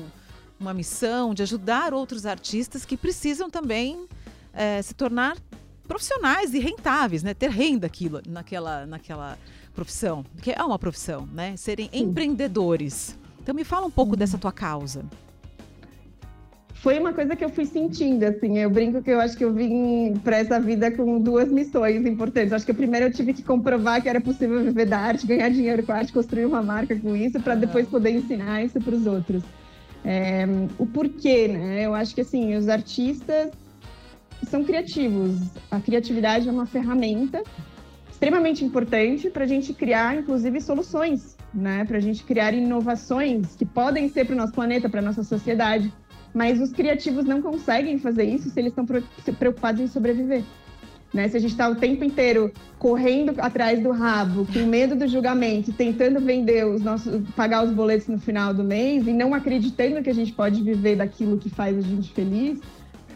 uma 0.59 0.71
missão 0.71 1.33
de 1.33 1.41
ajudar 1.41 1.91
outros 1.91 2.23
artistas 2.23 2.85
que 2.85 2.95
precisam 2.95 3.49
também 3.49 4.07
é, 4.53 4.79
se 4.83 4.93
tornar 4.93 5.39
profissionais 5.87 6.53
e 6.53 6.59
rentáveis, 6.59 7.23
né? 7.23 7.33
Ter 7.33 7.49
renda 7.49 7.87
aquilo, 7.87 8.21
naquela, 8.27 8.85
naquela 8.85 9.39
profissão, 9.73 10.23
que 10.39 10.51
é 10.51 10.63
uma 10.63 10.77
profissão, 10.77 11.27
né? 11.33 11.57
Serem 11.57 11.89
Sim. 11.91 11.97
empreendedores. 11.97 13.17
Então 13.41 13.55
me 13.55 13.63
fala 13.63 13.87
um 13.87 13.91
pouco 13.91 14.15
dessa 14.15 14.37
tua 14.37 14.51
causa 14.51 15.03
foi 16.81 16.97
uma 16.97 17.11
coisa 17.11 17.35
que 17.35 17.43
eu 17.43 17.49
fui 17.49 17.65
sentindo, 17.65 18.23
assim. 18.23 18.57
Eu 18.57 18.69
brinco 18.69 19.01
que 19.01 19.11
eu 19.11 19.19
acho 19.19 19.37
que 19.37 19.43
eu 19.43 19.53
vim 19.53 20.13
para 20.23 20.37
essa 20.37 20.59
vida 20.59 20.89
com 20.89 21.19
duas 21.19 21.51
missões 21.51 22.05
importantes. 22.05 22.53
Acho 22.53 22.65
que 22.65 22.71
a 22.71 22.75
primeira 22.75 23.07
eu 23.07 23.11
tive 23.11 23.33
que 23.33 23.43
comprovar 23.43 24.01
que 24.01 24.07
era 24.07 24.21
possível 24.21 24.63
viver 24.63 24.85
da 24.85 24.97
arte, 24.97 25.27
ganhar 25.27 25.49
dinheiro 25.49 25.83
com 25.83 25.91
a 25.91 25.95
arte, 25.95 26.13
construir 26.13 26.45
uma 26.45 26.61
marca 26.61 26.95
com 26.95 27.15
isso, 27.15 27.39
para 27.41 27.55
depois 27.55 27.87
poder 27.87 28.11
ensinar 28.11 28.63
isso 28.63 28.79
para 28.79 28.95
os 28.95 29.05
outros. 29.05 29.43
É, 30.05 30.45
o 30.77 30.85
porquê, 30.85 31.49
né? 31.49 31.85
Eu 31.85 31.93
acho 31.93 32.15
que, 32.15 32.21
assim, 32.21 32.55
os 32.55 32.69
artistas 32.69 33.51
são 34.43 34.63
criativos. 34.63 35.37
A 35.69 35.81
criatividade 35.81 36.47
é 36.47 36.51
uma 36.51 36.65
ferramenta 36.65 37.43
extremamente 38.09 38.63
importante 38.63 39.29
para 39.29 39.43
a 39.43 39.47
gente 39.47 39.73
criar, 39.73 40.17
inclusive, 40.17 40.61
soluções, 40.61 41.35
né? 41.53 41.83
Para 41.83 41.97
a 41.97 42.01
gente 42.01 42.23
criar 42.23 42.53
inovações 42.53 43.53
que 43.57 43.65
podem 43.65 44.07
ser 44.07 44.23
para 44.23 44.33
o 44.33 44.37
nosso 44.37 44.53
planeta, 44.53 44.87
para 44.87 45.01
a 45.01 45.03
nossa 45.03 45.23
sociedade 45.23 45.91
mas 46.33 46.59
os 46.59 46.71
criativos 46.71 47.25
não 47.25 47.41
conseguem 47.41 47.97
fazer 47.97 48.23
isso 48.23 48.49
se 48.49 48.59
eles 48.59 48.71
estão 48.71 48.85
preocupados 49.35 49.81
em 49.81 49.87
sobreviver. 49.87 50.43
Né? 51.13 51.27
Se 51.27 51.37
a 51.37 51.39
gente 51.39 51.51
está 51.51 51.67
o 51.67 51.75
tempo 51.75 52.03
inteiro 52.03 52.51
correndo 52.77 53.33
atrás 53.39 53.81
do 53.81 53.91
rabo, 53.91 54.45
com 54.45 54.59
medo 54.65 54.95
do 54.95 55.07
julgamento, 55.07 55.73
tentando 55.73 56.19
vender 56.19 56.65
os 56.65 56.81
nossos, 56.81 57.27
pagar 57.35 57.63
os 57.63 57.71
boletos 57.71 58.07
no 58.07 58.19
final 58.19 58.53
do 58.53 58.63
mês 58.63 59.07
e 59.07 59.13
não 59.13 59.33
acreditando 59.33 60.03
que 60.03 60.09
a 60.09 60.13
gente 60.13 60.31
pode 60.31 60.61
viver 60.61 60.97
daquilo 60.97 61.37
que 61.37 61.49
faz 61.49 61.77
a 61.77 61.81
gente 61.81 62.13
feliz, 62.13 62.59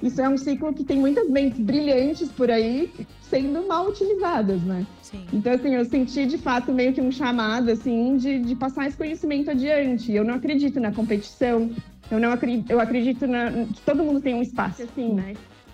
isso 0.01 0.21
é 0.21 0.27
um 0.27 0.37
ciclo 0.37 0.73
que 0.73 0.83
tem 0.83 0.99
muitas 0.99 1.29
mentes 1.29 1.59
brilhantes 1.59 2.29
por 2.29 2.51
aí 2.51 2.91
sendo 3.21 3.65
mal 3.65 3.87
utilizadas, 3.87 4.61
né? 4.61 4.85
Sim. 5.01 5.25
Então, 5.31 5.53
assim, 5.53 5.73
eu 5.73 5.85
senti 5.85 6.25
de 6.25 6.37
fato 6.37 6.73
meio 6.73 6.93
que 6.93 7.01
um 7.01 7.11
chamado, 7.11 7.71
assim, 7.71 8.17
de, 8.17 8.39
de 8.39 8.53
passar 8.53 8.85
esse 8.85 8.97
conhecimento 8.97 9.49
adiante. 9.49 10.11
Eu 10.11 10.25
não 10.25 10.33
acredito 10.35 10.79
na 10.79 10.91
competição, 10.91 11.71
eu 12.11 12.19
não 12.19 12.31
acredito, 12.31 12.69
eu 12.69 12.79
acredito 12.79 13.27
na, 13.27 13.51
que 13.51 13.81
todo 13.81 14.03
mundo 14.03 14.21
tem 14.21 14.33
um 14.33 14.41
espaço, 14.41 14.83
assim, 14.83 15.13
né? 15.13 15.33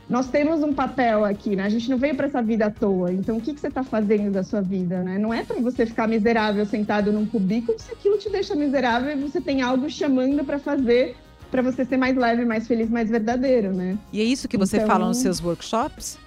Nós 0.09 0.27
temos 0.27 0.63
um 0.63 0.73
papel 0.73 1.23
aqui, 1.23 1.55
né? 1.55 1.63
A 1.63 1.69
gente 1.69 1.87
não 1.87 1.97
veio 1.97 2.15
para 2.15 2.25
essa 2.25 2.41
vida 2.41 2.65
à 2.65 2.71
toa. 2.71 3.13
Então, 3.13 3.37
o 3.37 3.41
que, 3.41 3.53
que 3.53 3.59
você 3.59 3.67
está 3.67 3.83
fazendo 3.83 4.31
da 4.31 4.43
sua 4.43 4.59
vida, 4.59 5.03
né? 5.03 5.19
Não 5.19 5.31
é 5.31 5.43
para 5.43 5.59
você 5.61 5.85
ficar 5.85 6.07
miserável 6.07 6.65
sentado 6.65 7.11
num 7.11 7.27
cubículo 7.27 7.77
se 7.77 7.91
aquilo 7.91 8.17
te 8.17 8.27
deixa 8.27 8.55
miserável 8.55 9.11
e 9.11 9.21
você 9.21 9.39
tem 9.39 9.61
algo 9.61 9.87
chamando 9.87 10.43
para 10.43 10.57
fazer 10.57 11.15
para 11.51 11.61
você 11.61 11.83
ser 11.83 11.97
mais 11.97 12.15
leve, 12.15 12.45
mais 12.45 12.67
feliz, 12.67 12.89
mais 12.89 13.09
verdadeiro, 13.09 13.73
né? 13.73 13.97
E 14.13 14.21
é 14.21 14.23
isso 14.23 14.47
que 14.47 14.57
você 14.57 14.77
então, 14.77 14.87
fala 14.87 15.07
nos 15.07 15.17
seus 15.17 15.43
workshops? 15.43 16.17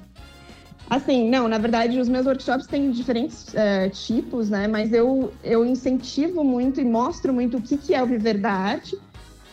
Assim, 0.91 1.29
não, 1.31 1.49
na 1.49 1.59
verdade, 1.59 1.99
os 1.99 2.09
meus 2.09 2.27
workshops 2.27 2.67
têm 2.67 2.91
diferentes 2.91 3.55
é, 3.55 3.89
tipos, 3.89 4.51
né? 4.51 4.67
Mas 4.67 4.93
eu, 4.93 5.33
eu 5.43 5.65
incentivo 5.65 6.45
muito 6.45 6.81
e 6.81 6.85
mostro 6.85 7.33
muito 7.33 7.57
o 7.57 7.63
que, 7.63 7.77
que 7.77 7.95
é 7.95 8.03
o 8.03 8.07
viver 8.07 8.39
da 8.39 8.53
arte 8.53 8.99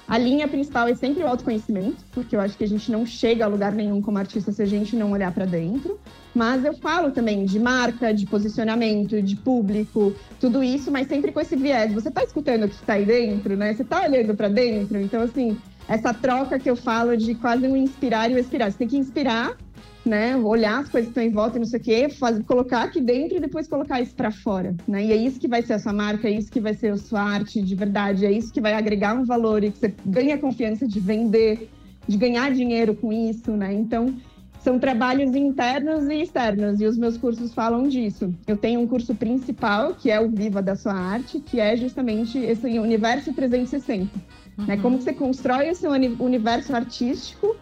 a 0.09 0.17
linha 0.17 0.47
principal 0.47 0.87
é 0.87 0.95
sempre 0.95 1.23
o 1.23 1.27
autoconhecimento, 1.27 2.03
porque 2.11 2.35
eu 2.35 2.41
acho 2.41 2.57
que 2.57 2.63
a 2.63 2.67
gente 2.67 2.91
não 2.91 3.05
chega 3.05 3.45
a 3.45 3.47
lugar 3.47 3.71
nenhum 3.71 4.01
como 4.01 4.17
artista 4.17 4.51
se 4.51 4.59
a 4.59 4.65
gente 4.65 4.95
não 4.95 5.11
olhar 5.11 5.31
para 5.31 5.45
dentro. 5.45 5.99
Mas 6.33 6.65
eu 6.65 6.73
falo 6.73 7.11
também 7.11 7.45
de 7.45 7.59
marca, 7.59 8.11
de 8.11 8.25
posicionamento, 8.25 9.21
de 9.21 9.35
público, 9.35 10.11
tudo 10.39 10.63
isso, 10.63 10.91
mas 10.91 11.07
sempre 11.07 11.31
com 11.31 11.39
esse 11.39 11.55
viés. 11.55 11.93
Você 11.93 12.09
está 12.09 12.23
escutando 12.23 12.63
o 12.63 12.67
que 12.67 12.73
está 12.73 12.93
aí 12.93 13.05
dentro, 13.05 13.55
né? 13.55 13.71
Você 13.71 13.83
está 13.83 14.01
olhando 14.01 14.33
para 14.35 14.47
dentro. 14.47 14.99
Então, 14.99 15.21
assim, 15.21 15.55
essa 15.87 16.11
troca 16.11 16.57
que 16.57 16.69
eu 16.69 16.75
falo 16.75 17.15
de 17.15 17.35
quase 17.35 17.67
um 17.67 17.75
inspirar 17.75 18.31
e 18.31 18.33
o 18.33 18.39
expirar. 18.39 18.71
Você 18.71 18.79
tem 18.79 18.87
que 18.87 18.97
inspirar 18.97 19.57
né? 20.05 20.35
Olhar 20.37 20.79
as 20.79 20.89
coisas 20.89 21.07
que 21.07 21.19
estão 21.19 21.23
em 21.23 21.31
volta 21.31 21.57
e 21.57 21.59
não 21.59 21.65
sei 21.65 21.79
o 21.79 21.83
quê, 21.83 22.09
fazer, 22.09 22.43
colocar 22.43 22.83
aqui 22.83 23.01
dentro 23.01 23.37
e 23.37 23.39
depois 23.39 23.67
colocar 23.67 24.01
isso 24.01 24.15
para 24.15 24.31
fora, 24.31 24.75
né? 24.87 25.05
E 25.05 25.11
é 25.11 25.15
isso 25.15 25.39
que 25.39 25.47
vai 25.47 25.61
ser 25.61 25.73
a 25.73 25.79
sua 25.79 25.93
marca, 25.93 26.27
é 26.27 26.31
isso 26.31 26.51
que 26.51 26.59
vai 26.59 26.73
ser 26.73 26.93
a 26.93 26.97
sua 26.97 27.21
arte 27.21 27.61
de 27.61 27.75
verdade, 27.75 28.25
é 28.25 28.31
isso 28.31 28.51
que 28.51 28.61
vai 28.61 28.73
agregar 28.73 29.13
um 29.13 29.25
valor 29.25 29.63
e 29.63 29.71
que 29.71 29.79
você 29.79 29.93
ganha 30.05 30.37
confiança 30.37 30.87
de 30.87 30.99
vender, 30.99 31.69
de 32.07 32.17
ganhar 32.17 32.51
dinheiro 32.51 32.95
com 32.95 33.11
isso, 33.11 33.51
né? 33.51 33.73
Então, 33.73 34.15
são 34.59 34.77
trabalhos 34.77 35.35
internos 35.35 36.09
e 36.09 36.21
externos, 36.21 36.81
e 36.81 36.85
os 36.85 36.97
meus 36.97 37.17
cursos 37.17 37.53
falam 37.53 37.87
disso. 37.87 38.33
Eu 38.45 38.57
tenho 38.57 38.81
um 38.81 38.87
curso 38.87 39.15
principal, 39.15 39.95
que 39.95 40.11
é 40.11 40.19
o 40.19 40.29
Viva 40.29 40.61
da 40.61 40.75
Sua 40.75 40.93
Arte, 40.93 41.39
que 41.39 41.59
é 41.59 41.77
justamente 41.77 42.37
esse 42.37 42.67
universo 42.77 43.33
360. 43.33 44.03
Né? 44.03 44.09
Uhum. 44.57 44.65
Né? 44.65 44.77
Como 44.77 45.01
você 45.01 45.13
constrói 45.13 45.71
o 45.71 45.75
seu 45.75 45.91
universo 45.91 46.75
artístico 46.75 47.55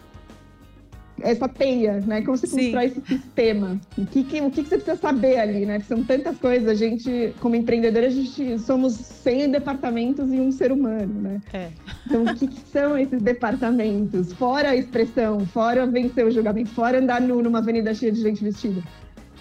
essa 1.21 1.47
teia, 1.47 1.99
né? 2.01 2.21
Como 2.21 2.37
Sim. 2.37 2.49
constrói 2.49 2.85
esse 2.85 3.01
sistema? 3.01 3.79
O 3.97 4.05
que, 4.05 4.23
que, 4.23 4.41
o 4.41 4.51
que, 4.51 4.63
que 4.63 4.69
você 4.69 4.77
precisa 4.77 4.97
saber 4.97 5.39
ali, 5.39 5.65
né? 5.65 5.79
São 5.81 6.03
tantas 6.03 6.37
coisas. 6.37 6.67
A 6.69 6.73
gente, 6.73 7.33
como 7.39 7.55
empreendedora, 7.55 8.07
a 8.07 8.09
gente 8.09 8.59
somos 8.59 8.93
100 8.93 9.51
departamentos 9.51 10.31
e 10.31 10.39
um 10.39 10.51
ser 10.51 10.71
humano, 10.71 11.21
né? 11.21 11.41
É. 11.53 11.69
Então, 12.05 12.23
o 12.23 12.35
que, 12.35 12.47
que 12.47 12.61
são 12.69 12.97
esses 12.97 13.21
departamentos? 13.21 14.33
Fora 14.33 14.69
a 14.69 14.75
expressão, 14.75 15.45
fora 15.47 15.85
vencer 15.85 16.25
o 16.25 16.31
julgamento, 16.31 16.69
fora 16.69 16.99
andar 16.99 17.21
nu 17.21 17.41
numa 17.41 17.59
avenida 17.59 17.93
cheia 17.93 18.11
de 18.11 18.21
gente 18.21 18.43
vestida. 18.43 18.81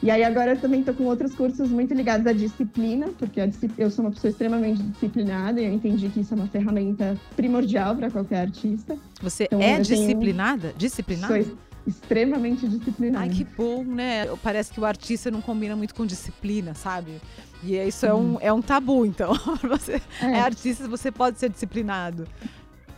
E 0.03 0.11
aí 0.11 0.23
agora 0.23 0.53
eu 0.53 0.61
também 0.61 0.81
estou 0.81 0.95
com 0.95 1.05
outros 1.05 1.35
cursos 1.35 1.71
muito 1.71 1.95
ligados 1.95 2.27
à 2.27 2.33
disciplina, 2.33 3.09
porque 3.19 3.41
eu 3.79 3.91
sou 3.91 4.05
uma 4.05 4.11
pessoa 4.11 4.31
extremamente 4.31 4.83
disciplinada 4.83 5.61
e 5.61 5.65
eu 5.65 5.73
entendi 5.73 6.09
que 6.09 6.21
isso 6.21 6.35
é 6.35 6.37
uma 6.37 6.47
ferramenta 6.47 7.17
primordial 7.35 7.97
para 7.97 8.11
qualquer 8.11 8.41
artista. 8.41 8.97
Você 9.23 9.45
então, 9.45 9.61
é 9.61 9.81
disciplinada? 9.81 10.69
Tenho... 10.69 10.79
Disciplinada? 10.79 11.43
Sou 11.43 11.57
extremamente 11.87 12.69
disciplinado. 12.69 13.25
Ai, 13.25 13.31
que 13.31 13.45
bom, 13.45 13.85
né? 13.85 14.27
Parece 14.43 14.73
que 14.73 14.81
o 14.81 14.85
artista 14.85 15.31
não 15.31 15.41
combina 15.41 15.77
muito 15.77 15.95
com 15.95 16.05
disciplina, 16.05 16.75
sabe? 16.75 17.21
E 17.63 17.77
isso 17.77 18.05
é 18.05 18.13
um, 18.13 18.39
é 18.41 18.53
um 18.53 18.61
tabu, 18.61 19.07
então. 19.07 19.33
você 19.63 20.01
é. 20.21 20.27
é 20.27 20.41
artista, 20.41 20.89
você 20.89 21.11
pode 21.11 21.39
ser 21.39 21.49
disciplinado. 21.49 22.27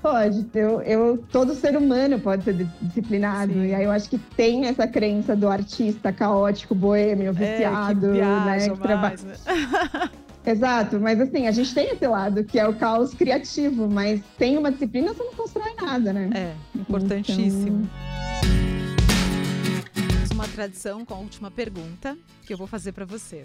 Pode, 0.00 0.46
eu, 0.54 0.80
eu, 0.82 1.18
todo 1.32 1.54
ser 1.54 1.76
humano 1.76 2.20
pode 2.20 2.44
ser 2.44 2.54
disciplinado. 2.80 3.52
Sim. 3.52 3.66
E 3.66 3.74
aí 3.74 3.84
eu 3.84 3.90
acho 3.90 4.08
que 4.08 4.18
tem 4.18 4.66
essa 4.66 4.86
crença 4.86 5.34
do 5.34 5.48
artista 5.48 6.12
caótico, 6.12 6.74
boêmio, 6.74 7.32
viciado, 7.32 8.06
é, 8.06 8.12
que 8.12 8.16
viaja, 8.16 8.44
né? 8.44 8.68
Que 8.68 8.80
trabalha. 8.80 9.18
Né? 9.22 10.10
Exato, 10.46 10.98
mas 11.00 11.20
assim, 11.20 11.46
a 11.46 11.50
gente 11.50 11.74
tem 11.74 11.90
esse 11.90 12.06
lado 12.06 12.42
que 12.44 12.58
é 12.58 12.66
o 12.66 12.74
caos 12.74 13.12
criativo, 13.12 13.88
mas 13.88 14.22
sem 14.38 14.56
uma 14.56 14.70
disciplina 14.72 15.12
você 15.12 15.22
não 15.22 15.34
constrói 15.34 15.74
nada, 15.74 16.12
né? 16.12 16.30
É, 16.34 16.78
importantíssimo. 16.78 17.82
Então... 17.82 18.08
Uma 20.32 20.46
tradição 20.46 21.04
com 21.04 21.14
a 21.14 21.18
última 21.18 21.50
pergunta 21.50 22.16
que 22.46 22.54
eu 22.54 22.56
vou 22.56 22.68
fazer 22.68 22.92
para 22.92 23.04
você. 23.04 23.44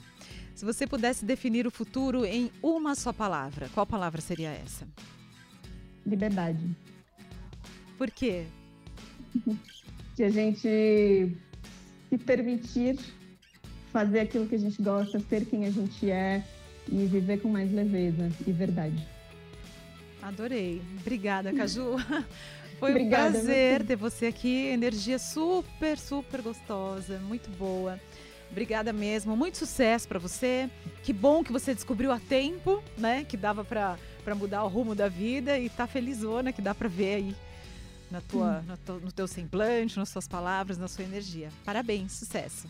Se 0.54 0.63
você 0.63 0.86
pudesse 0.86 1.26
definir 1.26 1.66
o 1.66 1.72
futuro 1.72 2.24
em 2.24 2.52
uma 2.62 2.94
só 2.94 3.12
palavra, 3.12 3.68
qual 3.74 3.86
palavra 3.86 4.22
seria 4.22 4.52
essa? 4.52 4.88
Liberdade. 6.06 6.60
Por 7.98 8.10
quê? 8.12 8.46
que 10.16 10.24
a 10.24 10.30
gente 10.30 10.62
se 10.62 12.18
permitir 12.26 13.00
fazer 13.92 14.22
aquilo 14.22 14.48
que 14.48 14.56
a 14.56 14.60
gente 14.60 14.82
gosta, 14.82 15.20
ser 15.20 15.46
quem 15.46 15.66
a 15.66 15.72
gente 15.72 16.10
é 16.10 16.44
e 16.92 17.06
viver 17.06 17.42
com 17.42 17.50
mais 17.50 17.72
leveza 17.72 18.30
e 18.46 18.52
verdade. 18.52 19.08
Adorei. 20.22 20.82
Obrigada, 21.02 21.54
Caju. 21.54 21.96
Foi 22.80 22.92
Obrigada, 22.92 23.30
um 23.30 23.32
prazer 23.32 23.84
ter 23.86 23.96
você 23.96 24.28
aqui. 24.28 24.68
Energia 24.68 25.20
super, 25.20 25.98
super 25.98 26.42
gostosa, 26.42 27.20
muito 27.20 27.50
boa. 27.52 28.00
Obrigada 28.52 28.94
mesmo. 28.94 29.36
Muito 29.36 29.58
sucesso 29.58 30.08
para 30.08 30.20
você. 30.20 30.70
Que 31.02 31.12
bom 31.12 31.44
que 31.44 31.52
você 31.52 31.74
descobriu 31.74 32.12
a 32.12 32.20
tempo, 32.20 32.84
né? 32.98 33.24
Que 33.24 33.36
dava 33.36 33.63
para 33.63 33.98
para 34.24 34.36
mudar 34.36 34.64
o 34.64 34.68
rumo 34.68 34.96
da 34.96 35.08
vida 35.08 35.60
e 35.60 35.70
tá 35.70 35.86
felizona, 35.86 36.52
que 36.52 36.62
dá 36.62 36.74
para 36.74 36.88
ver 36.88 37.16
aí 37.16 37.36
na 38.10 38.22
tua, 38.22 38.64
hum. 38.68 38.78
no, 38.88 39.00
no 39.02 39.12
teu 39.12 39.28
semblante, 39.28 39.98
nas 39.98 40.10
suas 40.10 40.28
palavras, 40.28 40.78
na 40.78 40.88
sua 40.88 41.04
energia. 41.04 41.50
Parabéns, 41.66 42.14
sucesso. 42.14 42.68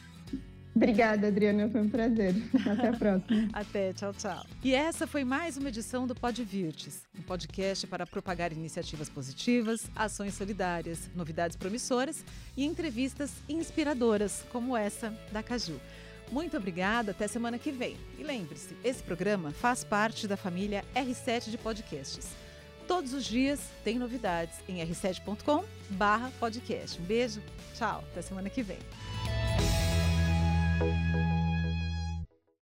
Obrigada, 0.76 1.28
Adriana, 1.28 1.70
foi 1.70 1.82
um 1.82 1.90
prazer. 1.90 2.34
Até 2.66 2.88
a 2.88 2.94
próxima. 2.94 3.50
Até, 3.54 3.94
tchau, 3.94 4.12
tchau. 4.14 4.44
E 4.64 4.74
essa 4.74 5.06
foi 5.06 5.24
mais 5.24 5.56
uma 5.56 5.70
edição 5.70 6.08
do 6.08 6.16
Pod 6.16 6.44
Virtes, 6.44 7.04
um 7.18 7.22
podcast 7.22 7.86
para 7.86 8.08
propagar 8.08 8.52
iniciativas 8.52 9.08
positivas, 9.08 9.88
ações 9.96 10.34
solidárias, 10.34 11.10
novidades 11.16 11.56
promissoras 11.56 12.26
e 12.58 12.66
entrevistas 12.66 13.32
inspiradoras, 13.48 14.44
como 14.52 14.76
essa 14.76 15.14
da 15.32 15.44
Caju. 15.44 15.80
Muito 16.34 16.58
obrigada, 16.58 17.12
até 17.12 17.28
semana 17.28 17.60
que 17.60 17.72
vem. 17.72 17.96
E 18.18 18.24
lembre-se, 18.24 18.76
esse 18.84 19.04
programa 19.04 19.52
faz 19.52 19.84
parte 19.84 20.28
da 20.28 20.36
família 20.36 20.84
R7 20.96 21.52
de 21.52 21.60
podcasts. 21.60 22.30
Todos 22.88 23.14
os 23.14 23.24
dias 23.24 23.60
tem 23.84 24.00
novidades 24.00 24.56
em 24.68 24.84
r7.com/podcast. 24.84 27.00
Um 27.00 27.06
beijo, 27.06 27.40
tchau, 27.76 28.04
até 28.12 28.24
semana 28.24 28.50
que 28.50 28.64
vem. 28.64 28.80